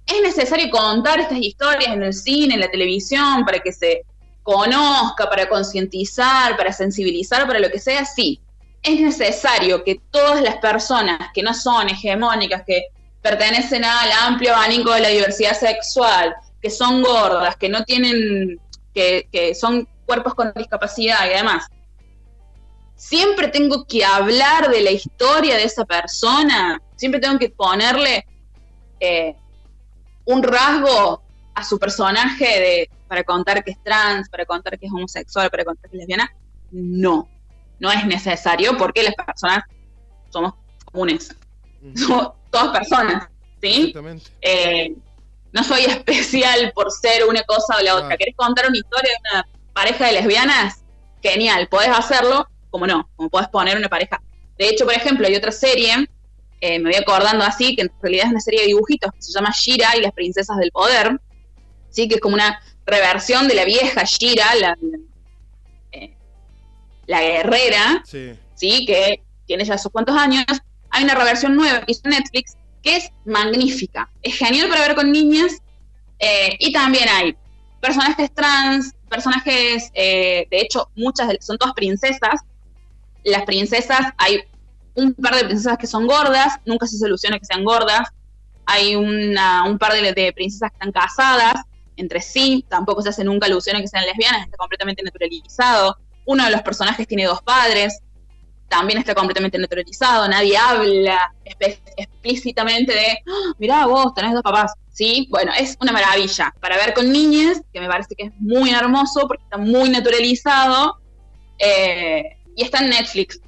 [0.05, 4.05] es necesario contar estas historias en el cine, en la televisión, para que se
[4.41, 8.39] conozca, para concientizar, para sensibilizar, para lo que sea, sí.
[8.81, 12.85] Es necesario que todas las personas que no son hegemónicas, que
[13.21, 18.59] pertenecen al amplio abanico de la diversidad sexual, que son gordas, que no tienen,
[18.93, 21.67] que, que son cuerpos con discapacidad y demás,
[22.99, 28.25] siempre tengo que hablar de la historia de esa persona, siempre tengo que ponerle
[28.99, 29.35] eh,
[30.25, 31.23] un rasgo
[31.55, 35.63] a su personaje de, para contar que es trans, para contar que es homosexual, para
[35.63, 36.29] contar que es lesbiana.
[36.71, 37.29] No,
[37.79, 39.63] no es necesario porque las personas
[40.29, 40.53] somos
[40.85, 41.35] comunes,
[41.95, 43.29] somos todas personas,
[43.61, 43.87] ¿sí?
[43.87, 44.29] Exactamente.
[44.41, 44.95] Eh,
[45.51, 48.07] no soy especial por ser una cosa o la otra.
[48.07, 48.17] Claro.
[48.19, 50.83] ¿Querés contar una historia de una pareja de lesbianas?
[51.21, 54.21] Genial, podés hacerlo, como no, como podés poner una pareja.
[54.57, 56.09] De hecho, por ejemplo, hay otra serie,
[56.61, 59.31] eh, me voy acordando así, que en realidad es una serie de dibujitos que se
[59.33, 61.19] llama Shira y las princesas del poder,
[61.89, 64.97] sí, que es como una reversión de la vieja Shira, la, la,
[65.91, 66.13] eh,
[67.07, 68.33] la guerrera, Sí.
[68.55, 68.85] ¿sí?
[68.85, 70.45] que tiene ya sus cuantos años.
[70.89, 74.09] Hay una reversión nueva que hizo Netflix que es magnífica.
[74.21, 75.53] Es genial para ver con niñas
[76.21, 77.35] Eh, y también hay
[77.79, 82.41] personajes trans, personajes, eh, de hecho, muchas son todas princesas.
[83.23, 84.41] Las princesas, hay
[84.95, 88.09] un par de princesas que son gordas, nunca se soluciona que sean gordas.
[88.65, 91.55] Hay un par de, de princesas que están casadas
[91.95, 95.97] entre sí, tampoco se hace nunca alusión a que sean lesbianas, está completamente naturalizado.
[96.25, 97.99] Uno de los personajes tiene dos padres,
[98.69, 101.33] también está completamente naturalizado, nadie habla
[101.97, 104.73] explícitamente de, "Ah, mirá vos, tenés dos papás.
[104.91, 108.69] Sí, bueno, es una maravilla para ver con niñas, que me parece que es muy
[108.69, 110.97] hermoso porque está muy naturalizado,
[111.57, 113.39] eh, y está en Netflix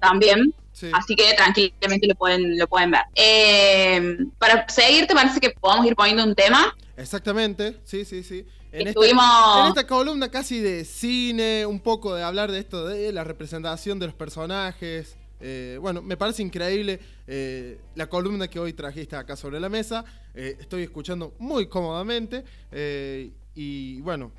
[0.00, 0.90] también, Sí.
[0.92, 3.02] así que tranquilamente lo pueden, lo pueden ver.
[3.14, 6.74] Eh, para seguir, ¿te parece que podamos ir poniendo un tema?
[6.96, 8.46] Exactamente, sí, sí, sí.
[8.74, 9.24] En esta, Estuvimos...
[9.60, 14.00] en esta columna casi de cine, un poco de hablar de esto, de la representación
[14.00, 15.16] de los personajes.
[15.40, 20.04] eh, bueno, me parece increíble eh, la columna que hoy trajiste acá sobre la mesa.
[20.34, 22.42] eh, estoy escuchando muy cómodamente
[23.54, 24.32] y bueno,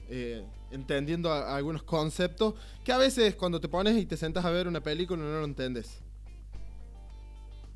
[0.70, 4.68] entendiendo a- algunos conceptos que a veces cuando te pones y te sentas a ver
[4.68, 6.02] una película no lo entendés.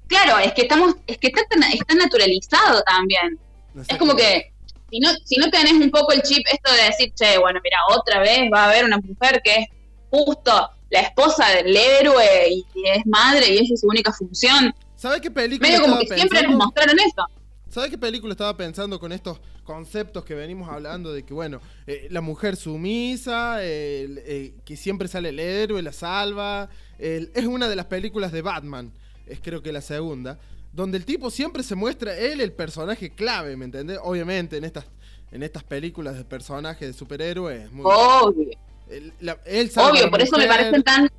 [0.07, 1.41] Claro, es que estamos, es que está,
[1.71, 3.39] está naturalizado también.
[3.87, 4.51] Es como que
[4.91, 7.77] si no, si no tenés un poco el chip esto de decir, che, bueno, mira,
[7.89, 9.67] otra vez va a haber una mujer que es
[10.09, 14.73] justo la esposa del héroe y es madre y esa es su única función.
[14.95, 17.25] ¿Sabes qué película Medio como que siempre nos mostraron eso.
[17.69, 22.07] ¿Sabes qué película estaba pensando con estos conceptos que venimos hablando de que, bueno, eh,
[22.09, 26.69] la mujer sumisa, eh, que siempre sale el héroe, la salva?
[26.97, 28.91] es una de las películas de Batman,
[29.29, 30.37] es creo que la segunda,
[30.73, 33.99] donde el tipo siempre se muestra él el personaje clave, ¿me entendés?
[34.03, 34.85] Obviamente en estas,
[35.31, 38.49] en estas películas de personajes de superhéroes, es muy- Obvio,
[38.89, 41.09] él, la- él a obvio, por eso me parecen tan,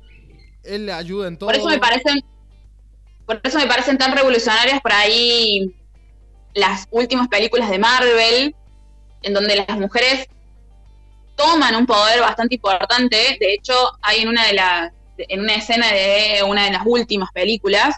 [0.63, 1.47] Él le ayuda en todo.
[1.47, 2.21] por eso me parecen,
[3.25, 5.73] por eso me parecen tan revolucionarias por ahí
[6.53, 8.55] las últimas películas de Marvel,
[9.23, 10.27] en donde las mujeres
[11.35, 13.37] toman un poder bastante importante.
[13.39, 14.91] De hecho, hay en una de las,
[15.29, 17.95] en una escena de una de las últimas películas,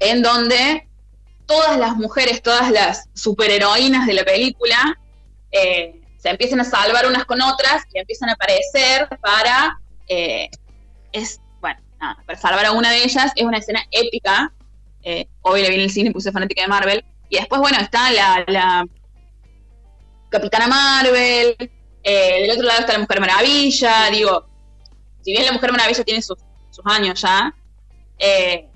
[0.00, 0.88] en donde
[1.46, 4.98] todas las mujeres, todas las superheroínas de la película,
[5.50, 10.48] eh, se empiezan a salvar unas con otras y empiezan a aparecer para, eh,
[11.12, 13.32] es, bueno, nada, para salvar a una de ellas.
[13.34, 14.52] Es una escena épica.
[15.02, 17.04] Eh, hoy la vi en el cine, puse fanática de Marvel.
[17.28, 18.86] Y después, bueno, está la, la
[20.30, 21.56] Capitana Marvel.
[22.04, 24.08] eh, del otro lado está la Mujer Maravilla.
[24.10, 24.46] Digo,
[25.22, 26.38] si bien la Mujer Maravilla tiene sus,
[26.70, 27.54] sus años ya,
[28.18, 28.68] eh,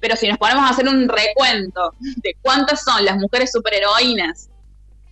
[0.00, 4.48] pero si nos ponemos a hacer un recuento de cuántas son las mujeres superheroínas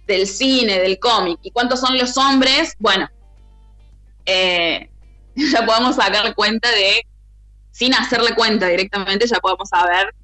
[0.06, 3.08] del cine, del cómic, y cuántos son los hombres, bueno,
[4.24, 4.90] eh,
[5.34, 7.04] ya podemos sacar cuenta de,
[7.72, 10.14] sin hacerle cuenta directamente, ya podemos saber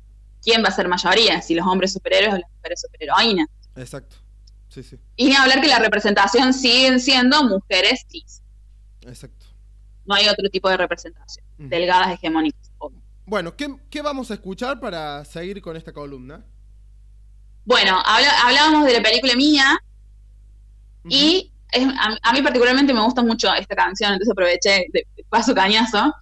[0.43, 3.49] quién va a ser mayoría, si los hombres superhéroes o las mujeres superheroínas.
[3.77, 4.17] Exacto.
[4.69, 8.41] Sí, sí, Y ni hablar que la representación siguen siendo mujeres cis.
[9.03, 9.42] exacto.
[10.05, 11.45] No hay otro tipo de representación.
[11.59, 11.69] Ujú.
[11.69, 12.71] Delgadas, hegemónicas.
[13.25, 16.45] Bueno, ¿qué, qué vamos a escuchar para seguir con esta columna?
[17.65, 19.79] Bueno, hablábamos de la película mía
[21.09, 25.25] y es- a, a mí particularmente me gusta mucho esta canción, entonces aproveché de, de
[25.29, 26.13] paso cañazo.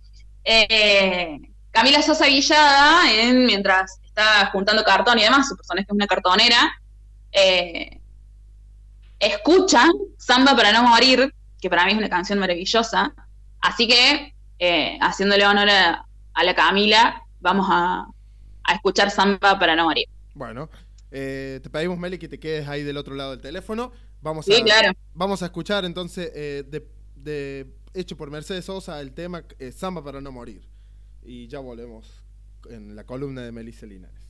[0.45, 1.39] Eh,
[1.71, 6.73] Camila Sosa Villada, en, mientras está juntando cartón y demás, su personaje es una cartonera,
[7.33, 8.01] eh,
[9.19, 9.87] escucha
[10.19, 13.15] Samba para no morir, que para mí es una canción maravillosa.
[13.61, 18.07] Así que, eh, haciéndole honor a, a la Camila, vamos a,
[18.65, 20.07] a escuchar Samba para no morir.
[20.35, 20.71] Bueno,
[21.11, 23.93] eh, te pedimos, Meli, que te quedes ahí del otro lado del teléfono.
[24.23, 24.93] Vamos Sí, a, claro.
[25.15, 29.43] vamos a escuchar entonces eh, de, de- hecho por Mercedes Sosa el tema
[29.75, 30.69] Samba para no morir.
[31.23, 32.23] Y ya volvemos
[32.71, 34.29] en la columna de Melissa Linares.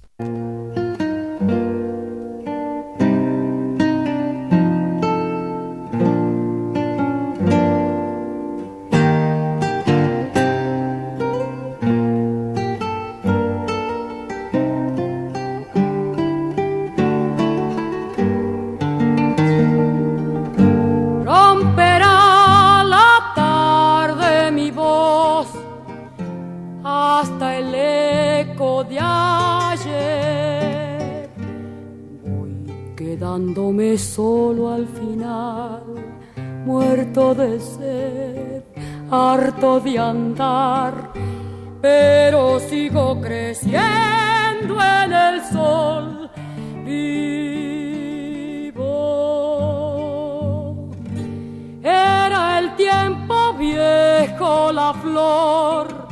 [39.93, 41.11] De andar,
[41.81, 46.31] pero sigo creciendo en el sol.
[46.85, 48.11] Vivo.
[51.83, 56.07] Era el tiempo viejo, la flor,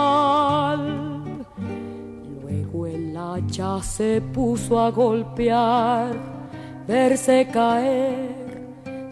[2.43, 6.11] Luego el ya se puso a golpear,
[6.87, 8.28] verse caer,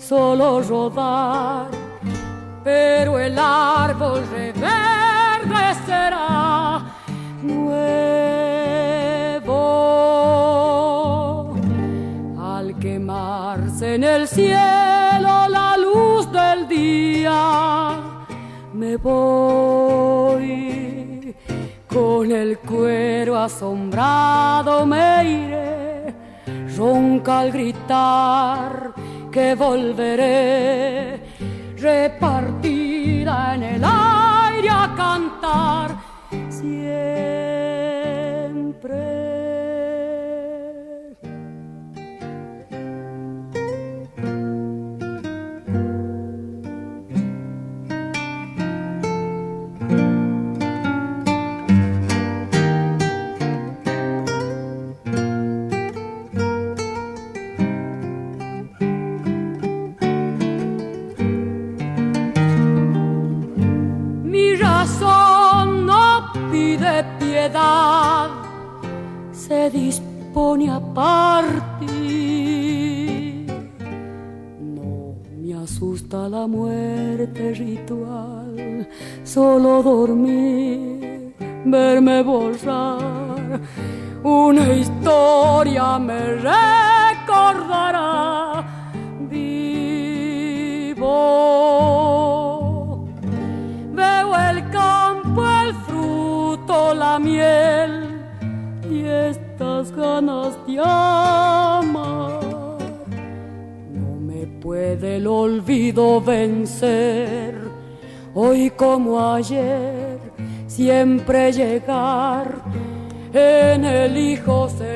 [0.08, 1.66] solo rodar,
[2.62, 6.84] pero el árbol reverdecerá
[7.42, 7.66] nuevo
[12.38, 17.96] al quemarse en el cielo la luz del día.
[18.74, 20.44] Me voy
[21.92, 26.14] con el cuero asombrado me iré,
[26.76, 28.75] ronca al gritar
[29.36, 31.20] que volveré,
[31.76, 32.35] repartida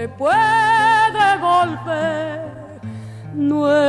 [0.09, 2.51] puede volver
[3.35, 3.83] nuevo.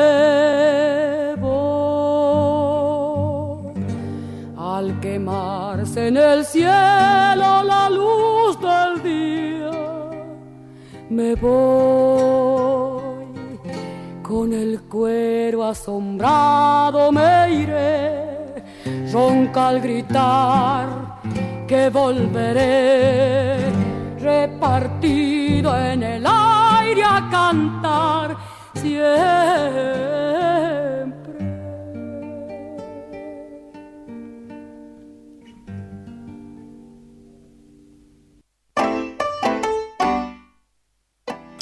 [4.58, 9.72] Al quemarse en el cielo la luz del día,
[11.10, 13.12] me voy.
[14.22, 18.64] Con el cuero asombrado me iré,
[19.12, 20.88] ronca al gritar
[21.68, 23.68] que volveré,
[24.18, 24.91] el
[27.00, 28.38] a cantar
[28.74, 29.12] siempre.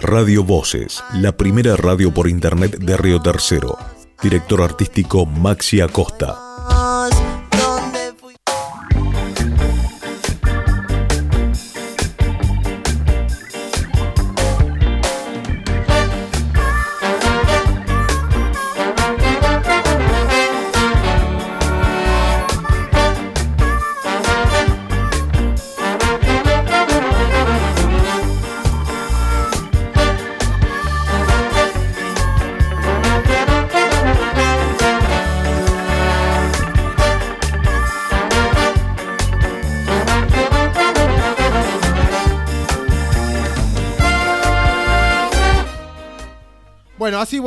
[0.01, 3.77] Radio Voces, la primera radio por internet de Río Tercero.
[4.23, 6.78] Director artístico Maxi Acosta.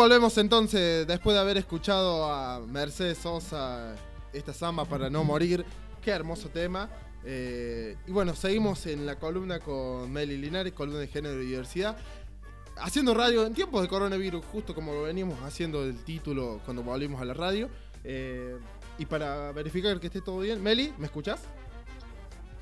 [0.03, 3.95] Volvemos entonces, después de haber escuchado a Mercedes Sosa,
[4.33, 5.65] esta samba para no morir.
[6.03, 6.91] Qué hermoso tema.
[7.25, 11.97] Eh, y bueno, seguimos en la columna con Meli Linares, columna de género y diversidad.
[12.79, 17.23] Haciendo radio en tiempos de coronavirus, justo como lo veníamos haciendo el título cuando volvimos
[17.23, 17.71] a la radio.
[18.03, 18.57] Eh,
[18.99, 21.43] y para verificar que esté todo bien, Meli, ¿me escuchás?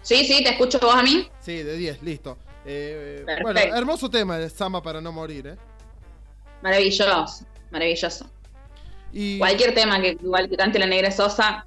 [0.02, 1.26] Sí, sí, te escucho vos a mí.
[1.40, 2.36] Sí, de 10, listo.
[2.66, 5.69] Eh, bueno, hermoso tema de samba para no morir, ¿eh?
[6.62, 8.30] Maravilloso, maravilloso.
[9.12, 11.66] Y Cualquier tema que igual que cante la negra Sosa,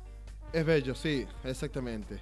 [0.54, 2.20] Es bello, sí, exactamente.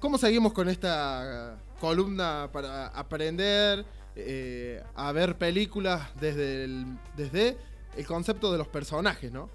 [0.00, 3.84] ¿Cómo seguimos con esta columna para aprender
[4.16, 7.56] eh, a ver películas desde el, desde
[7.96, 9.48] el concepto de los personajes, ¿no?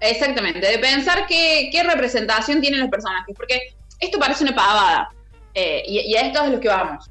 [0.00, 5.10] Exactamente, de pensar qué, qué representación tienen los personajes, porque esto parece una pavada,
[5.54, 7.10] eh, y, y a esto es lo que vamos.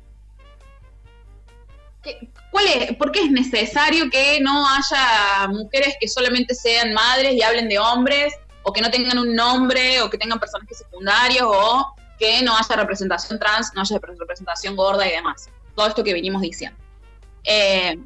[2.03, 7.33] ¿Qué- cuál es, ¿Por qué es necesario que no haya mujeres que solamente sean madres
[7.33, 8.33] y hablen de hombres,
[8.63, 12.75] o que no tengan un nombre, o que tengan personajes secundarios, o que no haya
[12.77, 15.49] representación trans, no haya representación gorda y demás?
[15.75, 16.79] Todo esto que venimos diciendo.
[17.43, 17.99] Eh,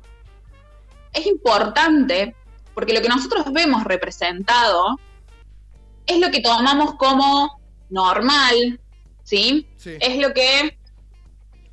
[1.14, 2.36] es importante
[2.74, 5.00] porque lo que nosotros vemos representado
[6.08, 8.80] es lo que tomamos como normal,
[9.24, 9.68] ¿sí?
[9.78, 9.96] Sí.
[10.00, 10.79] Es lo que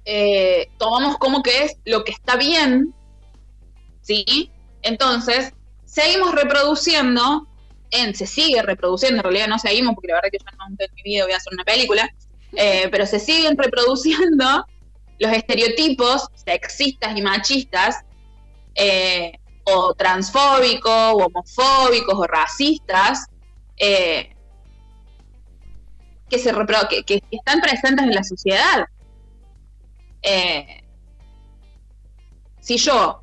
[0.07, 2.95] eh, tomamos como que es lo que está bien,
[4.03, 4.51] ¿sí?
[4.83, 5.53] Entonces,
[5.85, 7.47] seguimos reproduciendo,
[7.91, 10.95] en, se sigue reproduciendo, en realidad no seguimos, porque la verdad que yo no en
[10.95, 12.09] mi vida voy a hacer una película,
[12.53, 14.65] eh, pero se siguen reproduciendo
[15.19, 18.05] los estereotipos sexistas y machistas,
[18.77, 19.33] eh,
[19.65, 23.27] o transfóbicos, o homofóbicos, o racistas,
[23.77, 24.37] eh,
[26.29, 26.53] que, se
[26.89, 28.87] que, que, están presentes en la sociedad.
[30.29, 30.83] Eh,
[32.59, 33.23] si yo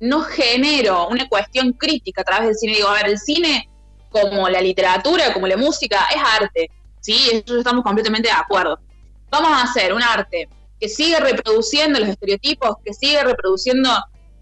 [0.00, 3.70] no genero una cuestión crítica a través del cine, digo, a ver, el cine,
[4.10, 7.16] como la literatura, como la música, es arte, ¿sí?
[7.32, 8.78] Eso estamos completamente de acuerdo.
[9.30, 10.46] Vamos a hacer un arte
[10.78, 13.90] que sigue reproduciendo los estereotipos, que sigue reproduciendo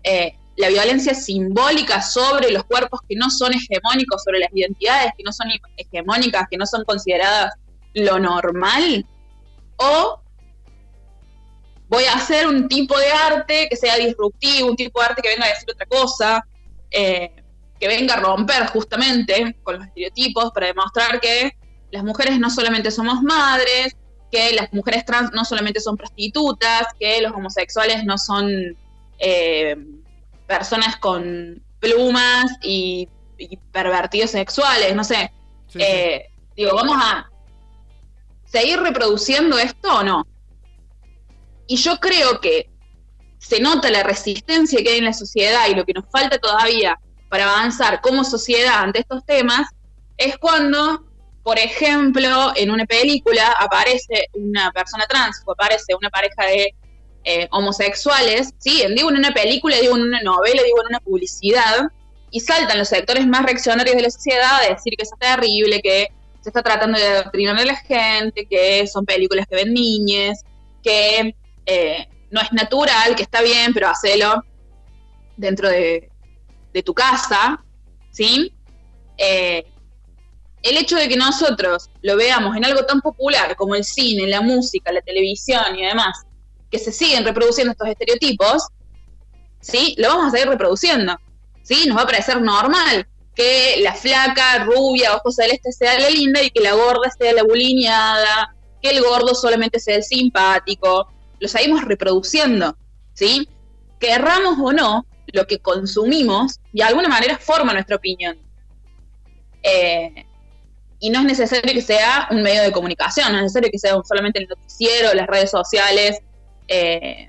[0.02, 5.22] eh, la violencia simbólica sobre los cuerpos que no son hegemónicos, sobre las identidades que
[5.22, 5.46] no son
[5.76, 7.54] hegemónicas, que no son consideradas
[7.94, 9.06] lo normal,
[9.76, 10.21] o
[11.92, 15.28] voy a hacer un tipo de arte que sea disruptivo, un tipo de arte que
[15.28, 16.42] venga a decir otra cosa,
[16.90, 17.30] eh,
[17.78, 21.52] que venga a romper justamente con los estereotipos para demostrar que
[21.90, 23.94] las mujeres no solamente somos madres,
[24.30, 28.74] que las mujeres trans no solamente son prostitutas, que los homosexuales no son
[29.18, 29.76] eh,
[30.46, 33.06] personas con plumas y,
[33.70, 35.30] pervertidos sexuales, no sé.
[35.74, 36.26] Eh,
[36.56, 37.28] digo, vamos a
[38.44, 40.31] seguir reproduciendo esto o no.
[41.72, 42.68] Y yo creo que
[43.38, 47.00] se nota la resistencia que hay en la sociedad y lo que nos falta todavía
[47.30, 49.70] para avanzar como sociedad ante estos temas
[50.18, 51.02] es cuando
[51.42, 56.74] por ejemplo, en una película aparece una persona trans o aparece una pareja de
[57.24, 58.84] eh, homosexuales, ¿sí?
[58.94, 61.88] digo en una película, digo en una novela, digo en una publicidad,
[62.30, 66.08] y saltan los sectores más reaccionarios de la sociedad a decir que es terrible, que
[66.42, 70.44] se está tratando de adoctrinar a la gente, que son películas que ven niñas,
[70.82, 71.34] que
[71.66, 74.44] eh, no es natural, que está bien, pero hacelo
[75.36, 76.08] dentro de,
[76.84, 77.62] tu casa,
[78.10, 78.54] ¿sí?
[79.18, 79.64] Eh,
[80.62, 84.40] el hecho de que nosotros lo veamos en algo tan popular como el cine, la
[84.40, 86.22] música, la televisión y demás,
[86.70, 88.68] que se siguen reproduciendo estos estereotipos,
[89.60, 89.94] ¿sí?
[89.98, 91.18] Lo vamos a seguir reproduciendo,
[91.62, 91.84] ¿sí?
[91.86, 96.50] Nos va a parecer normal que la flaca, rubia, ojos celestes sea la linda y
[96.50, 101.11] que la gorda sea la bulineada, que el gordo solamente sea el simpático.
[101.42, 102.76] Lo seguimos reproduciendo,
[103.14, 103.48] ¿sí?
[103.98, 108.38] Querramos o no, lo que consumimos de alguna manera forma nuestra opinión.
[109.64, 110.24] Eh,
[111.00, 113.96] y no es necesario que sea un medio de comunicación, no es necesario que sea
[114.04, 116.20] solamente el noticiero, las redes sociales,
[116.68, 117.28] eh,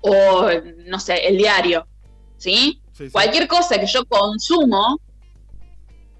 [0.00, 0.50] o
[0.86, 1.86] no sé, el diario,
[2.36, 2.82] ¿sí?
[3.12, 5.00] Cualquier cosa que yo consumo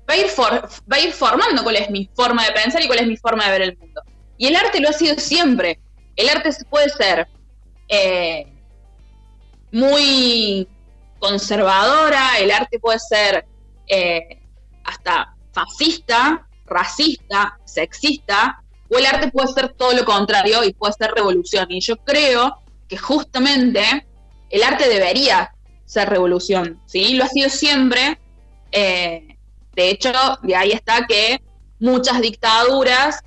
[0.08, 3.00] va a, ir va a ir formando cuál es mi forma de pensar y cuál
[3.00, 4.00] es mi forma de ver el mundo.
[4.38, 5.80] Y el arte lo ha sido siempre.
[6.20, 7.28] El arte puede ser
[7.88, 8.46] eh,
[9.72, 10.68] muy
[11.18, 13.46] conservadora, el arte puede ser
[13.86, 14.38] eh,
[14.84, 21.12] hasta fascista, racista, sexista, o el arte puede ser todo lo contrario y puede ser
[21.12, 21.66] revolución.
[21.70, 22.54] Y yo creo
[22.86, 24.06] que justamente
[24.50, 25.54] el arte debería
[25.86, 27.14] ser revolución, ¿sí?
[27.14, 28.18] Lo ha sido siempre.
[28.72, 29.38] Eh,
[29.74, 30.12] de hecho,
[30.42, 31.40] de ahí está que
[31.78, 33.20] muchas dictaduras,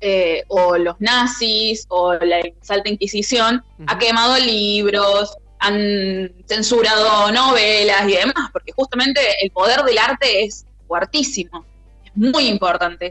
[0.00, 8.12] eh, o los nazis, o la Salta Inquisición, ha quemado libros, han censurado novelas y
[8.12, 11.64] demás, porque justamente el poder del arte es fuertísimo,
[12.04, 13.10] es muy importante,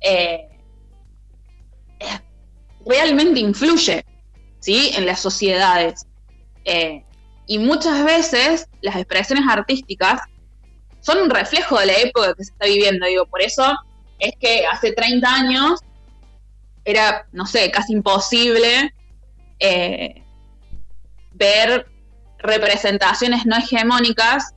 [0.00, 0.48] eh,
[2.86, 4.04] realmente influye
[4.60, 4.92] ¿sí?
[4.94, 6.06] en las sociedades.
[6.64, 7.04] Eh,
[7.46, 10.20] y muchas veces las expresiones artísticas
[11.00, 13.06] son un reflejo de la época que se está viviendo.
[13.06, 13.76] Digo, por eso
[14.18, 15.80] es que hace 30 años
[16.86, 18.94] era, no sé, casi imposible
[19.58, 20.22] eh,
[21.32, 21.86] ver
[22.38, 24.54] representaciones no hegemónicas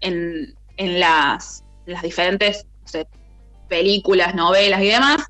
[0.00, 2.64] en, en, las, las diferentes
[3.68, 5.26] películas, novelas y demás.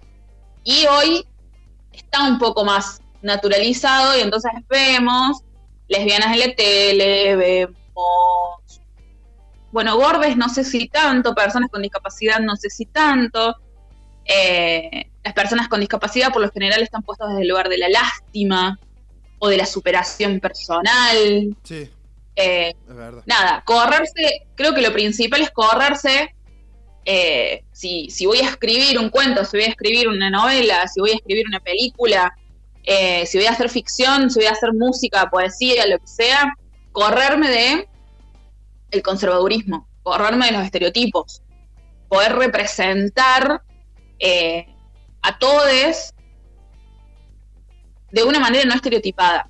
[0.64, 1.26] Y hoy
[1.92, 5.42] está un poco más naturalizado y entonces vemos
[5.88, 7.74] lesbianas en la tele, vemos,
[9.72, 13.56] bueno, gordes no sé si tanto, personas con discapacidad no sé si tanto.
[14.28, 17.88] Eh, las personas con discapacidad por lo general están puestas desde el lugar de la
[17.88, 18.78] lástima
[19.40, 21.56] o de la superación personal.
[21.64, 21.90] Sí.
[22.36, 23.22] Eh, es verdad.
[23.26, 26.34] Nada, correrse, creo que lo principal es correrse
[27.10, 31.12] eh, si, voy a escribir un cuento, si voy a escribir una novela, si voy
[31.12, 32.36] a escribir una película,
[32.84, 36.52] eh, si voy a hacer ficción, si voy a hacer música, poesía, lo que sea,
[36.92, 37.88] correrme de
[38.90, 41.40] el conservadurismo, correrme de los estereotipos,
[42.10, 43.62] poder representar
[44.18, 44.66] eh,
[45.22, 46.14] a todos
[48.10, 49.48] de una manera no estereotipada.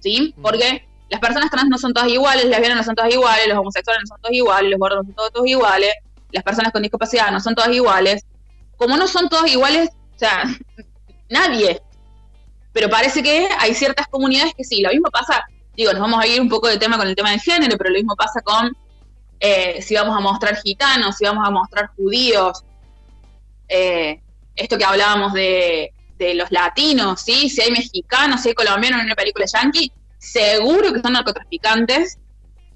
[0.00, 0.34] ¿Sí?
[0.36, 0.42] Mm.
[0.42, 3.58] Porque las personas trans no son todas iguales, las lesbianas no son todas iguales, los
[3.58, 5.92] homosexuales no son todos iguales, los gordos no son todos, todos iguales,
[6.32, 8.24] las personas con discapacidad no son todas iguales.
[8.76, 10.44] Como no son todos iguales, o sea,
[11.30, 11.80] nadie.
[12.72, 14.82] Pero parece que hay ciertas comunidades que sí.
[14.82, 15.44] Lo mismo pasa,
[15.76, 17.90] digo, nos vamos a ir un poco de tema con el tema del género, pero
[17.90, 18.76] lo mismo pasa con
[19.38, 22.64] eh, si vamos a mostrar gitanos, si vamos a mostrar judíos,
[23.68, 24.20] eh,
[24.56, 27.48] esto que hablábamos de, de los latinos, ¿sí?
[27.48, 32.18] Si hay mexicanos, si hay colombianos en una película yankee, seguro que son narcotraficantes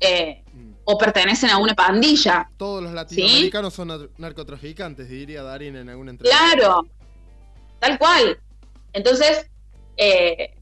[0.01, 0.73] eh, Mm.
[0.85, 2.49] o pertenecen a una pandilla.
[2.57, 6.39] Todos los latinoamericanos son nar- narcotraficantes, diría Darín en alguna entrevista.
[6.55, 6.87] Claro,
[7.79, 8.39] tal cual.
[8.95, 9.47] Entonces,
[9.99, 10.55] eh,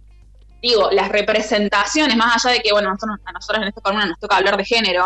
[0.61, 4.18] digo, las representaciones, más allá de que, bueno, nosotros- a nosotros en esta columna nos
[4.18, 5.05] toca hablar de género,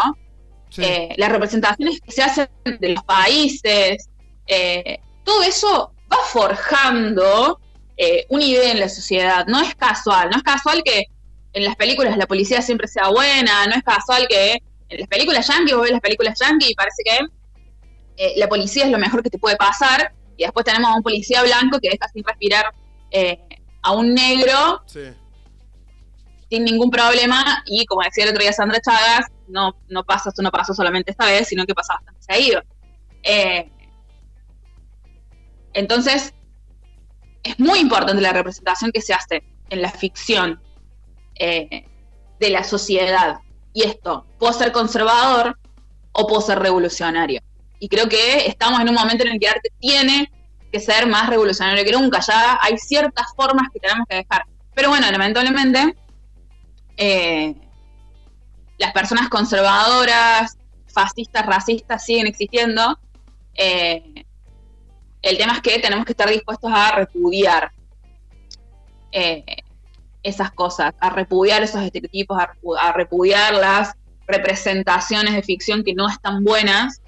[0.71, 0.83] Sí.
[0.83, 2.49] eh, las representaciones que se hacen
[2.79, 4.09] de los países,
[4.47, 7.61] eh, todo eso va forjando
[7.97, 9.47] eh, una idea en la sociedad.
[9.47, 11.05] No es casual, no es casual que
[11.53, 15.47] en las películas la policía siempre sea buena, no es casual que en las películas
[15.47, 17.19] yankee, vos ves las películas yankee y parece que
[18.17, 21.03] eh, la policía es lo mejor que te puede pasar, y después tenemos a un
[21.03, 22.73] policía blanco que deja sin respirar
[23.11, 23.39] eh,
[23.83, 25.01] a un negro Sí.
[26.49, 30.43] sin ningún problema y como decía el otro día Sandra Chagas, no, no pasa, esto
[30.43, 32.63] no pasó solamente esta vez, sino que pasa bastante seguido.
[33.23, 33.71] Eh,
[35.73, 36.35] entonces,
[37.43, 40.61] es muy importante la representación que se hace en la ficción
[41.37, 41.87] eh,
[42.39, 43.39] de la sociedad.
[43.73, 45.59] Y esto, puedo ser conservador
[46.13, 47.41] o puedo ser revolucionario.
[47.79, 50.31] Y creo que estamos en un momento en el que el arte tiene
[50.71, 52.21] que ser más revolucionario que nunca.
[52.21, 54.45] Ya hay ciertas formas que tenemos que dejar.
[54.75, 55.97] Pero bueno, lamentablemente,
[56.97, 57.55] eh,
[58.79, 60.59] las personas conservadoras,
[60.89, 62.99] fascistas, racistas siguen existiendo.
[63.55, 64.25] Eh,
[65.23, 67.73] el tema es que tenemos que estar dispuestos a repudiar
[69.13, 69.45] eh,
[70.23, 73.95] esas cosas, a repudiar esos estereotipos, a, repu- a repudiar las
[74.27, 77.03] representaciones de ficción que no están buenas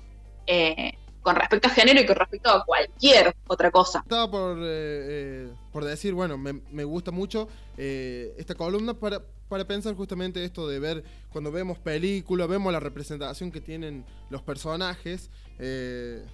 [0.47, 4.01] eh, con respecto a género y con respecto a cualquier otra cosa.
[4.01, 9.23] Estaba por, eh, eh, por decir, bueno, me, me gusta mucho eh, esta columna para,
[9.49, 14.43] para pensar justamente esto de ver, cuando vemos películas, vemos la representación que tienen los
[14.43, 16.25] personajes, eh,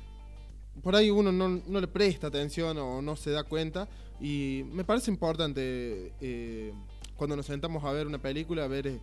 [0.83, 3.89] por ahí uno no, no le presta atención o no se da cuenta
[4.21, 6.73] y me parece importante eh,
[7.17, 9.01] cuando nos sentamos a ver una película, ver eh,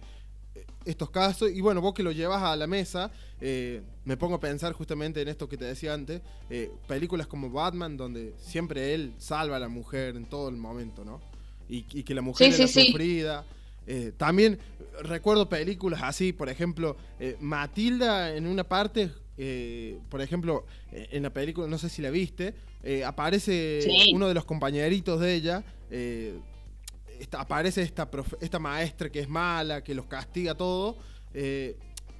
[0.85, 3.11] estos casos y bueno, vos que lo llevas a la mesa,
[3.41, 6.21] eh, me pongo a pensar justamente en esto que te decía antes,
[6.87, 11.21] películas como Batman donde siempre él salva a la mujer en todo el momento, ¿no?
[11.67, 13.45] Y, y que la mujer Sí, era sí, sufrida.
[13.87, 14.59] Eh, también
[15.03, 21.23] recuerdo películas así, por ejemplo, eh, Matilda en una parte, eh, por ejemplo, eh, en
[21.23, 24.11] la película, no sé si la viste, eh, aparece Sí.
[24.13, 26.39] uno de los compañeritos de ella, eh,
[27.19, 30.97] esta- aparece esta, profe- esta maestra que es mala, que los castiga todo,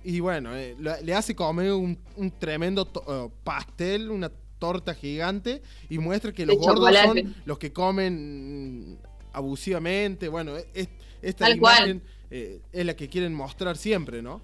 [0.03, 6.31] y bueno, le hace comer un, un tremendo to- pastel, una torta gigante, y muestra
[6.31, 7.21] que los gordos chocolate.
[7.23, 8.97] son los que comen
[9.33, 10.89] abusivamente, bueno, es-
[11.21, 12.01] esta Tal imagen
[12.31, 14.41] eh, es la que quieren mostrar siempre, ¿no?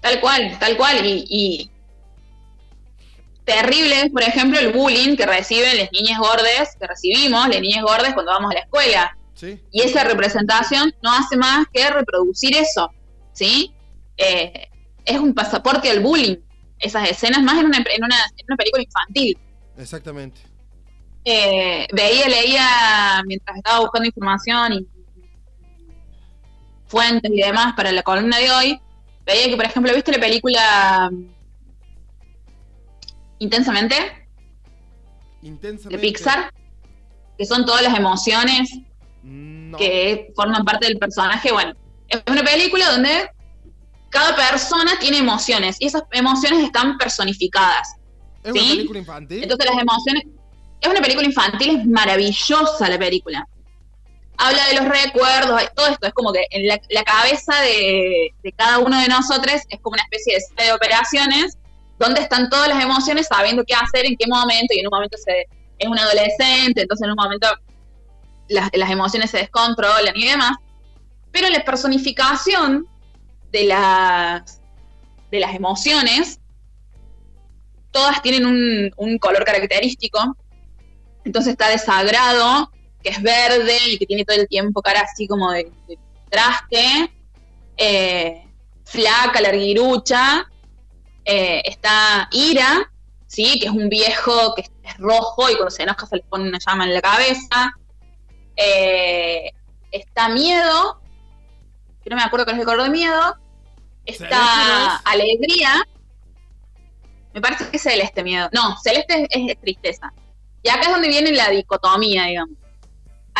[0.00, 1.04] Tal cual, tal cual.
[1.04, 1.70] Y, y
[3.44, 7.82] terrible es, por ejemplo, el bullying que reciben las niñas gordas, que recibimos las niñas
[7.82, 9.18] gordas cuando vamos a la escuela.
[9.34, 9.60] ¿Sí?
[9.70, 12.92] Y esa representación no hace más que reproducir eso,
[13.32, 13.72] ¿sí?
[14.16, 14.68] Eh,
[15.04, 16.36] es un pasaporte al bullying.
[16.80, 19.38] Esas escenas más en una, en una, en una película infantil.
[19.76, 20.40] Exactamente.
[21.24, 24.86] Eh, veía, leía mientras estaba buscando información y
[26.86, 28.80] fuentes y demás para la columna de hoy,
[29.28, 31.38] veía que, por ejemplo, ¿viste la película mm,
[33.40, 33.94] Intensamente
[35.40, 35.98] de.
[35.98, 36.52] Pixar?
[37.36, 38.70] Que son todas las emociones
[39.22, 39.78] No.
[39.78, 41.52] que forman parte del personaje.
[41.52, 41.74] Bueno,
[42.08, 43.30] es una película donde
[44.10, 47.94] cada persona tiene emociones y esas emociones están personificadas.
[48.42, 48.68] ¿Es una ¿sí?
[48.70, 49.42] película infantil?
[49.42, 50.24] Entonces las emociones...
[50.80, 53.46] Es una película infantil, es maravillosa la película.
[54.38, 56.06] Habla de los recuerdos, todo esto.
[56.06, 59.94] Es como que en la, la cabeza de, de cada uno de nosotros es como
[59.94, 61.58] una especie de sala de operaciones
[61.98, 65.16] donde están todas las emociones sabiendo qué hacer, en qué momento, y en un momento
[65.18, 67.48] se, es un adolescente, entonces en un momento
[68.48, 70.56] las, las emociones se descontrolan y demás.
[71.32, 72.86] Pero la personificación
[73.52, 74.60] de las,
[75.30, 76.40] de las emociones,
[77.90, 80.36] todas tienen un, un color característico.
[81.24, 82.70] Entonces está desagrado,
[83.02, 85.98] que es verde y que tiene todo el tiempo cara así como de, de
[86.30, 87.12] traste.
[87.76, 88.44] Eh,
[88.84, 90.48] flaca, larguirucha.
[91.24, 92.90] Eh, está ira,
[93.26, 93.60] ¿sí?
[93.60, 96.58] que es un viejo que es rojo y cuando se enoja se le pone una
[96.58, 97.74] llama en la cabeza.
[98.56, 99.50] Eh,
[99.92, 101.00] está Miedo,
[102.02, 103.36] que no me acuerdo cuál es el color de Miedo.
[104.06, 105.00] ¿Celeste no Está es?
[105.04, 105.86] Alegría.
[107.34, 108.48] Me parece que es Celeste Miedo.
[108.52, 110.10] No, Celeste es, es tristeza.
[110.62, 112.56] Y acá es donde viene la dicotomía, digamos.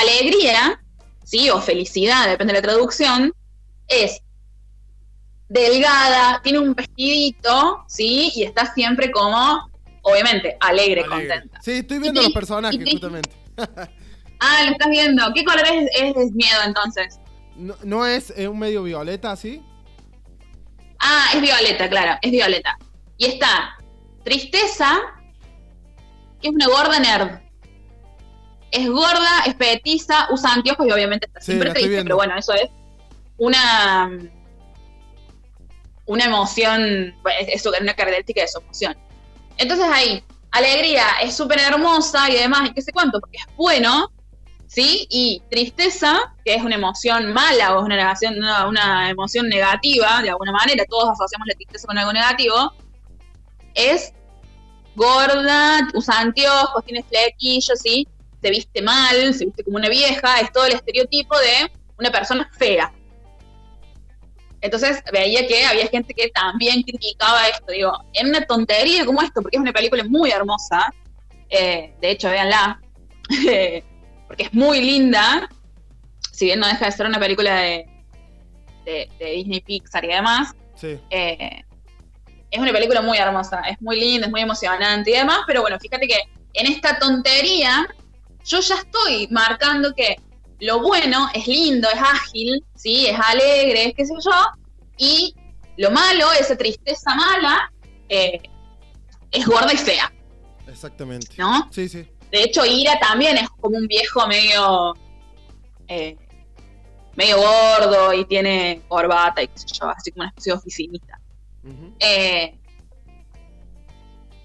[0.01, 0.81] Alegría,
[1.25, 3.33] sí, o felicidad, depende de la traducción,
[3.89, 4.21] es
[5.49, 9.71] delgada, tiene un vestidito, sí, y está siempre como,
[10.03, 11.09] obviamente, alegre, Alegre.
[11.09, 11.61] contenta.
[11.63, 13.31] Sí, estoy viendo Y los personajes, y justamente.
[14.41, 15.33] Ah, lo estás viendo.
[15.35, 17.19] ¿Qué color es, es miedo entonces?
[17.57, 19.61] No, ¿no es eh, un medio violeta así?
[21.01, 22.79] Ah, es violeta, claro, es violeta.
[23.17, 23.77] Y está
[24.23, 24.97] Tristeza,
[26.41, 27.41] que es una gorda nerd.
[28.71, 32.53] Es gorda, es petiza, usa anteojos y obviamente está Sí, siempre triste, pero bueno, eso
[32.53, 32.69] es
[33.39, 34.11] una
[36.09, 38.97] una emoción, es, es una característica de su emoción.
[39.59, 44.11] Entonces ahí, alegría es súper hermosa y demás, y qué sé cuánto, porque es bueno,
[44.67, 45.07] ¿sí?
[45.11, 50.23] Y tristeza, que es una emoción mala o es una, negación, una, una emoción negativa,
[50.23, 52.73] de alguna manera, todos asociamos la tristeza con algo negativo,
[53.75, 54.15] es
[54.97, 58.09] gorda, usa anteojos, tiene flequillos, ¿sí?
[58.43, 62.49] Se viste mal, se viste como una vieja, es todo el estereotipo de una persona
[62.57, 62.93] fea.
[64.61, 69.41] Entonces veía que había gente que también criticaba esto, digo, en una tontería como esto,
[69.41, 70.93] porque es una película muy hermosa,
[71.49, 72.81] eh, de hecho, véanla,
[74.27, 75.49] porque es muy linda,
[76.33, 77.87] si bien no deja de ser una película de,
[78.85, 80.99] de, de Disney Pixar y demás, Sí.
[81.11, 81.63] eh,
[82.51, 85.79] es una película muy hermosa, es muy linda, es muy emocionante y demás, pero bueno,
[85.79, 86.17] fíjate que
[86.55, 87.87] en esta tontería
[88.49, 90.17] yo ya estoy marcando que
[90.61, 93.07] lo bueno es lindo, es ágil, ¿sí?
[93.07, 94.33] es alegre, es qué sé yo,
[94.97, 95.35] y
[95.77, 97.71] lo malo, esa tristeza mala,
[98.09, 98.41] eh,
[99.31, 100.13] es gorda y fea,
[100.67, 101.29] Exactamente.
[101.39, 101.69] ¿no?
[101.71, 102.07] Sí, sí.
[102.31, 104.95] De hecho, Ira también es como un viejo medio.
[105.89, 106.17] eh,
[107.17, 111.21] medio gordo y tiene corbata y qué sé yo, así como una especie de oficinista.
[111.99, 112.55] Eh,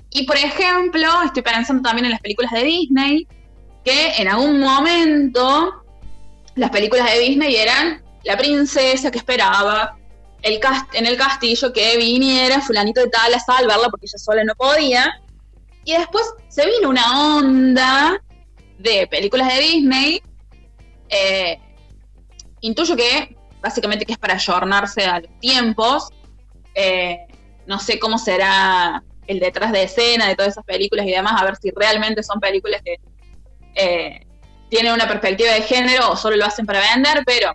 [0.10, 3.28] y por ejemplo, estoy pensando también en las películas de Disney,
[3.84, 5.84] que en algún momento
[6.56, 9.98] las películas de Disney eran la princesa que esperaba
[10.42, 14.44] el cast en el castillo que viniera fulanito de tal a salvarla porque ella sola
[14.44, 15.22] no podía.
[15.86, 18.22] Y después se vino una onda
[18.78, 20.22] de películas de Disney.
[21.10, 21.60] eh,
[22.62, 26.10] intuyo que básicamente que es para ayornarse a los tiempos.
[26.76, 27.20] Eh,
[27.66, 31.46] no sé cómo será el detrás de escena de todas esas películas y demás, a
[31.46, 32.98] ver si realmente son películas que
[33.76, 34.26] eh,
[34.70, 37.54] tienen una perspectiva de género o solo lo hacen para vender, pero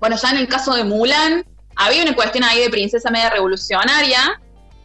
[0.00, 1.44] bueno, ya en el caso de Mulan,
[1.76, 4.40] había una cuestión ahí de princesa media revolucionaria,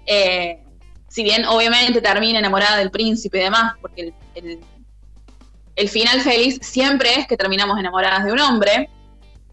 [0.05, 0.59] eh,
[1.07, 7.27] si bien obviamente termina enamorada del príncipe y demás, porque el, final feliz siempre es
[7.27, 8.89] que terminamos enamoradas de un hombre,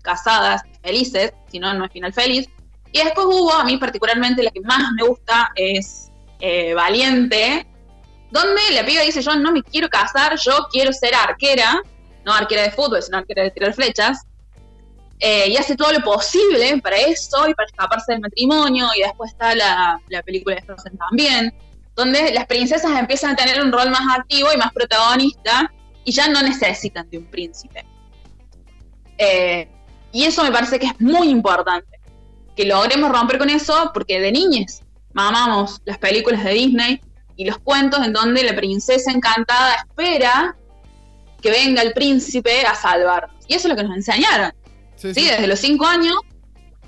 [0.02, 2.48] casadas, felices, si no, no es final feliz.
[2.92, 6.10] Y después hubo, a mí particularmente la que más me gusta es
[6.40, 7.66] eh, Valiente,
[8.30, 11.80] donde la piba dice, yo no me quiero casar, yo quiero ser arquera,
[12.24, 14.22] no arquera de fútbol, sino arquera de tirar flechas.
[15.18, 18.88] Eh, y hace todo lo posible para eso y para escaparse del matrimonio.
[18.96, 21.54] Y después está la, la película de Frozen también,
[21.94, 25.72] donde las princesas empiezan a tener un rol más activo y más protagonista
[26.04, 27.86] y ya no necesitan de un príncipe.
[29.18, 29.68] Eh,
[30.12, 31.98] y eso me parece que es muy importante,
[32.54, 37.00] que logremos romper con eso, porque de niñes mamamos las películas de Disney
[37.36, 40.56] y los cuentos en donde la princesa encantada espera
[41.40, 43.44] que venga el príncipe a salvarnos.
[43.46, 44.52] Y eso es lo que nos enseñaron.
[44.96, 45.28] Sí, Sí, sí.
[45.28, 46.14] desde los cinco años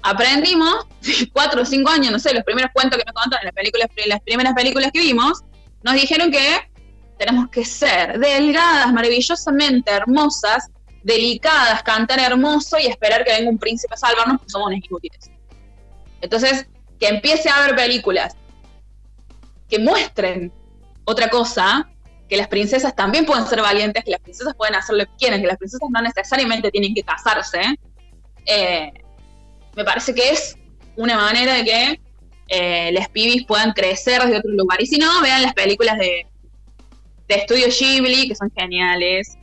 [0.03, 0.87] aprendimos,
[1.33, 3.89] cuatro o cinco años, no sé, los primeros cuentos que nos contaron en las, películas,
[4.07, 5.43] las primeras películas que vimos,
[5.83, 6.71] nos dijeron que
[7.19, 10.69] tenemos que ser delgadas, maravillosamente hermosas,
[11.03, 15.31] delicadas, cantar hermoso y esperar que venga un príncipe a salvarnos porque somos inútiles.
[16.21, 16.67] Entonces,
[16.99, 18.37] que empiece a haber películas
[19.69, 20.53] que muestren
[21.05, 21.89] otra cosa,
[22.29, 25.41] que las princesas también pueden ser valientes, que las princesas pueden hacer lo que quieren,
[25.41, 27.61] que las princesas no necesariamente tienen que casarse,
[28.47, 28.93] eh,
[29.77, 30.57] me parece que es
[30.97, 32.01] una manera de que
[32.49, 34.83] eh, las pibis puedan crecer desde otro lugar.
[34.83, 36.27] Y si no, vean las películas de,
[37.29, 39.37] de Estudio Ghibli, que son geniales,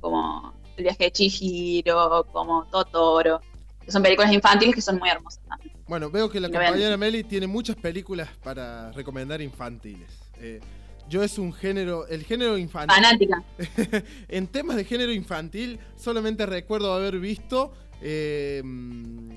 [0.00, 3.40] como El viaje de Chihiro, como Totoro,
[3.84, 5.42] que son películas infantiles que son muy hermosas.
[5.90, 10.08] Bueno, veo que la compañera Meli tiene muchas películas para recomendar infantiles.
[10.38, 10.60] Eh,
[11.08, 12.94] yo es un género, el género infantil.
[12.94, 13.42] Fanática.
[14.28, 17.72] En temas de género infantil, solamente recuerdo haber visto.
[18.00, 19.30] eh, mm,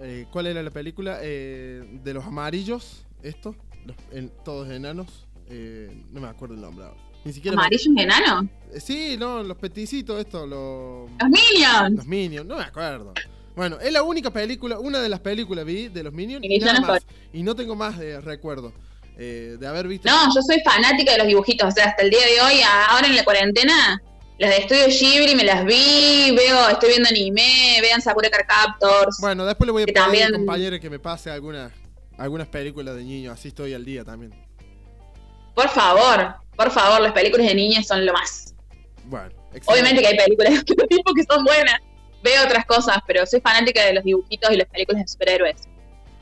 [0.00, 1.18] eh, ¿Cuál era la película?
[1.20, 3.54] Eh, de los amarillos, esto.
[3.84, 5.26] Los, en- todos enanos.
[5.50, 6.96] eh, no me acuerdo el nombre ahora.
[7.26, 7.54] Ni siquiera.
[7.54, 8.46] me- ¿Amarillos enanos?
[8.78, 11.10] Sí, no, los peticitos, esto, los.
[11.20, 11.96] ¡Los Minions!
[11.96, 13.12] Los Minions, no me acuerdo.
[13.54, 16.80] Bueno, es la única película, una de las películas vi de los Minions y nada
[16.80, 17.02] no más.
[17.32, 18.72] Y no tengo más de recuerdo
[19.18, 20.08] eh, de haber visto.
[20.08, 21.68] No, yo soy fanática de los dibujitos.
[21.68, 24.00] O sea, hasta el día de hoy, a- ahora en la cuarentena,
[24.38, 29.18] las de Estudio Ghibli me las vi, veo, estoy viendo anime, vean Sakura Card Captors.
[29.20, 31.70] Bueno, después le voy a pedir también- al compañero que me pase algunas,
[32.16, 34.32] algunas películas de niños, así estoy al día también.
[35.54, 38.54] Por favor, por favor, las películas de niñas son lo más.
[39.04, 39.66] Bueno, excelente.
[39.72, 41.76] Obviamente que hay películas de otro tipo que son buenas.
[42.22, 45.56] Veo otras cosas, pero soy fanática de los dibujitos y las películas de superhéroes.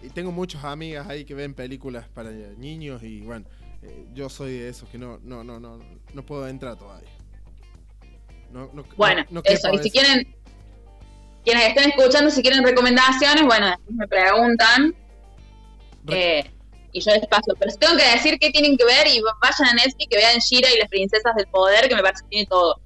[0.03, 3.45] Y tengo muchas amigas ahí que ven películas para niños y bueno,
[3.83, 5.79] eh, yo soy de esos que no, no, no, no,
[6.15, 7.09] no puedo entrar todavía.
[8.51, 9.73] No, no- Bueno, no- eso.
[9.75, 10.35] Y si quieren,
[11.45, 14.95] quienes estén escuchando, si quieren recomendaciones, bueno, después me preguntan.
[16.05, 16.51] Re- eh,
[16.93, 17.55] y yo les paso.
[17.59, 20.39] Pero si tengo que decir qué tienen que ver y vayan a Netflix que vean
[20.39, 22.81] Shira y las princesas del poder, que me parece que tiene todo.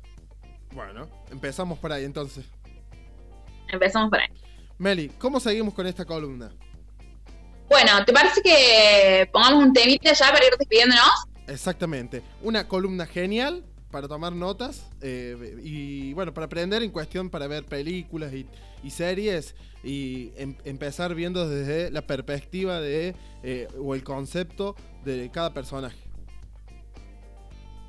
[0.73, 2.45] Bueno, empezamos por ahí entonces.
[3.69, 4.29] Empezamos por ahí.
[4.79, 6.51] Meli, ¿cómo seguimos con esta columna?
[7.69, 11.09] Bueno, ¿te parece que pongamos un temita ya para ir despidiéndonos?
[11.47, 12.23] Exactamente.
[12.43, 17.65] Una columna genial para tomar notas eh, y bueno, para aprender en cuestión para ver
[17.65, 18.47] películas y,
[18.83, 19.55] y series
[19.85, 25.97] y em- empezar viendo desde la perspectiva de eh, o el concepto de cada personaje.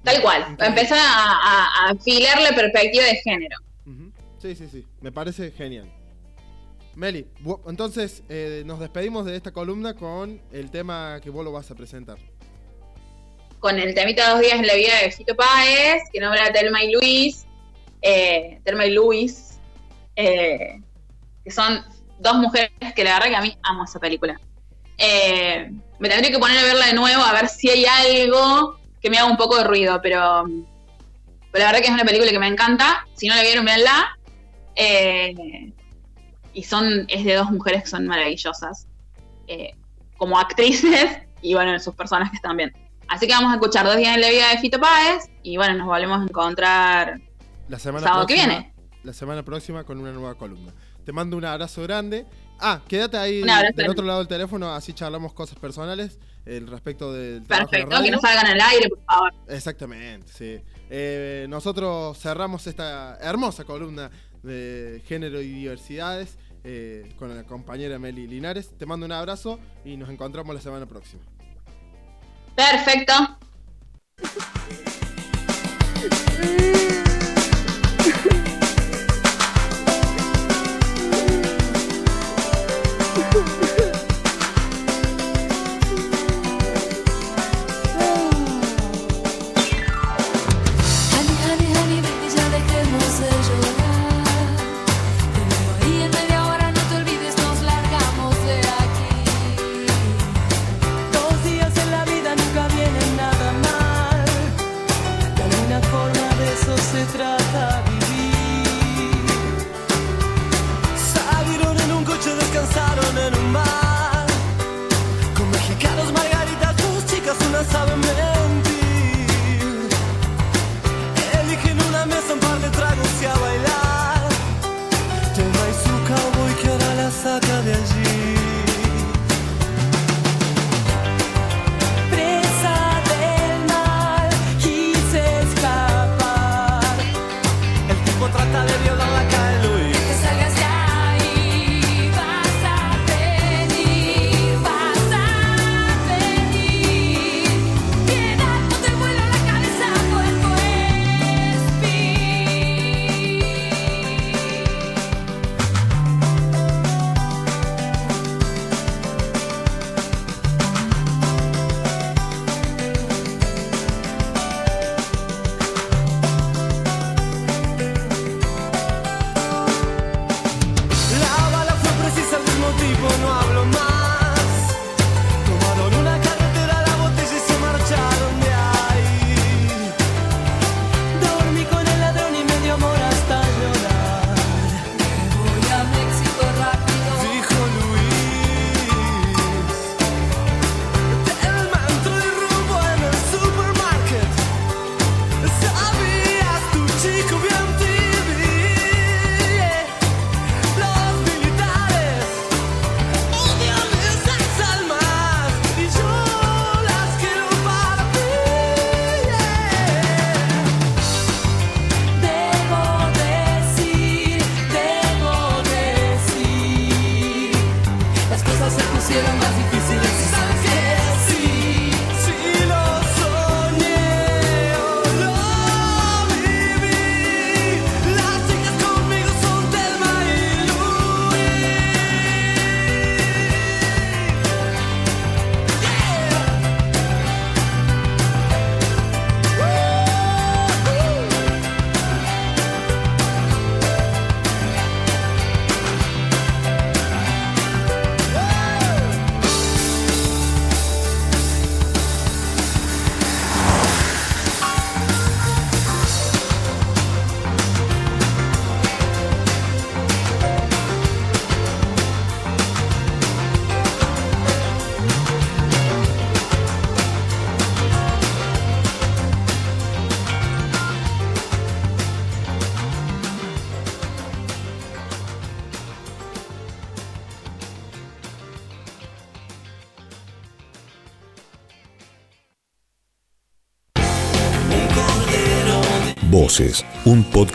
[0.03, 0.55] Tal cual.
[0.59, 3.57] Empezar a, a- a afilar la perspectiva de género.
[4.45, 4.85] Sí, sí, sí.
[5.01, 5.91] Me parece genial.
[6.93, 7.25] Meli,
[7.67, 11.75] entonces eh, nos despedimos de esta columna con el tema que vos lo vas a
[11.75, 12.17] presentar.
[13.59, 16.83] Con el temita dos días en la vida de Fito Páez, que nombra a Telma
[16.83, 17.47] y Luis.
[18.03, 19.57] eh, Telma y Luis.
[20.15, 20.79] eh,
[21.43, 21.83] que son
[22.19, 24.39] dos mujeres que la verdad que a mí amo esa película.
[24.99, 29.09] Eh, me tendría que poner a verla de nuevo a ver si hay algo que
[29.09, 30.43] me haga un poco de ruido, pero,
[31.51, 33.07] pero la verdad que es una película que me encanta.
[33.15, 34.14] Si no la vieron, véanla.
[34.75, 35.71] Eh,
[36.53, 38.87] y son, es de dos mujeres que son maravillosas.
[39.47, 39.71] eh,
[40.17, 42.73] como actrices y bueno, en sus personajes también.
[43.07, 45.75] Así que vamos a escuchar dos días en la vida de Fito Páez y bueno,
[45.75, 47.19] nos volvemos a encontrar
[47.67, 48.73] La semana sábado que próxima, viene.
[49.03, 50.71] La semana próxima con una nueva columna.
[51.05, 52.25] Te mando un abrazo grande.
[52.59, 53.89] Ah, quédate ahí del grande.
[53.89, 58.19] otro lado del teléfono, así charlamos cosas personales el respecto del trabajo Perfecto, que no
[58.19, 59.33] salgan al aire, por favor.
[59.47, 60.61] Exactamente, sí.
[60.89, 64.09] Eh, nosotros cerramos esta hermosa columna
[64.45, 68.69] de género y diversidades eh, con la compañera Meli Linares.
[68.77, 71.21] Te mando un abrazo y nos encontramos la semana próxima.
[72.55, 73.13] Perfecto.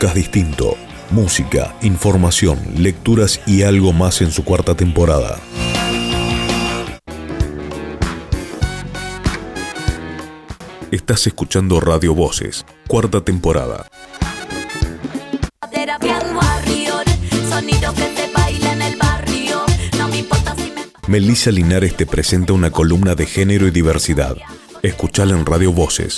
[0.01, 0.77] podcast distinto.
[1.11, 5.39] Música, información, lecturas y algo más en su cuarta temporada.
[10.89, 13.85] Estás escuchando Radio Voces, cuarta temporada.
[21.07, 24.35] Melissa Linares te presenta una columna de género y diversidad.
[24.81, 26.17] Escuchala en Radio Voces.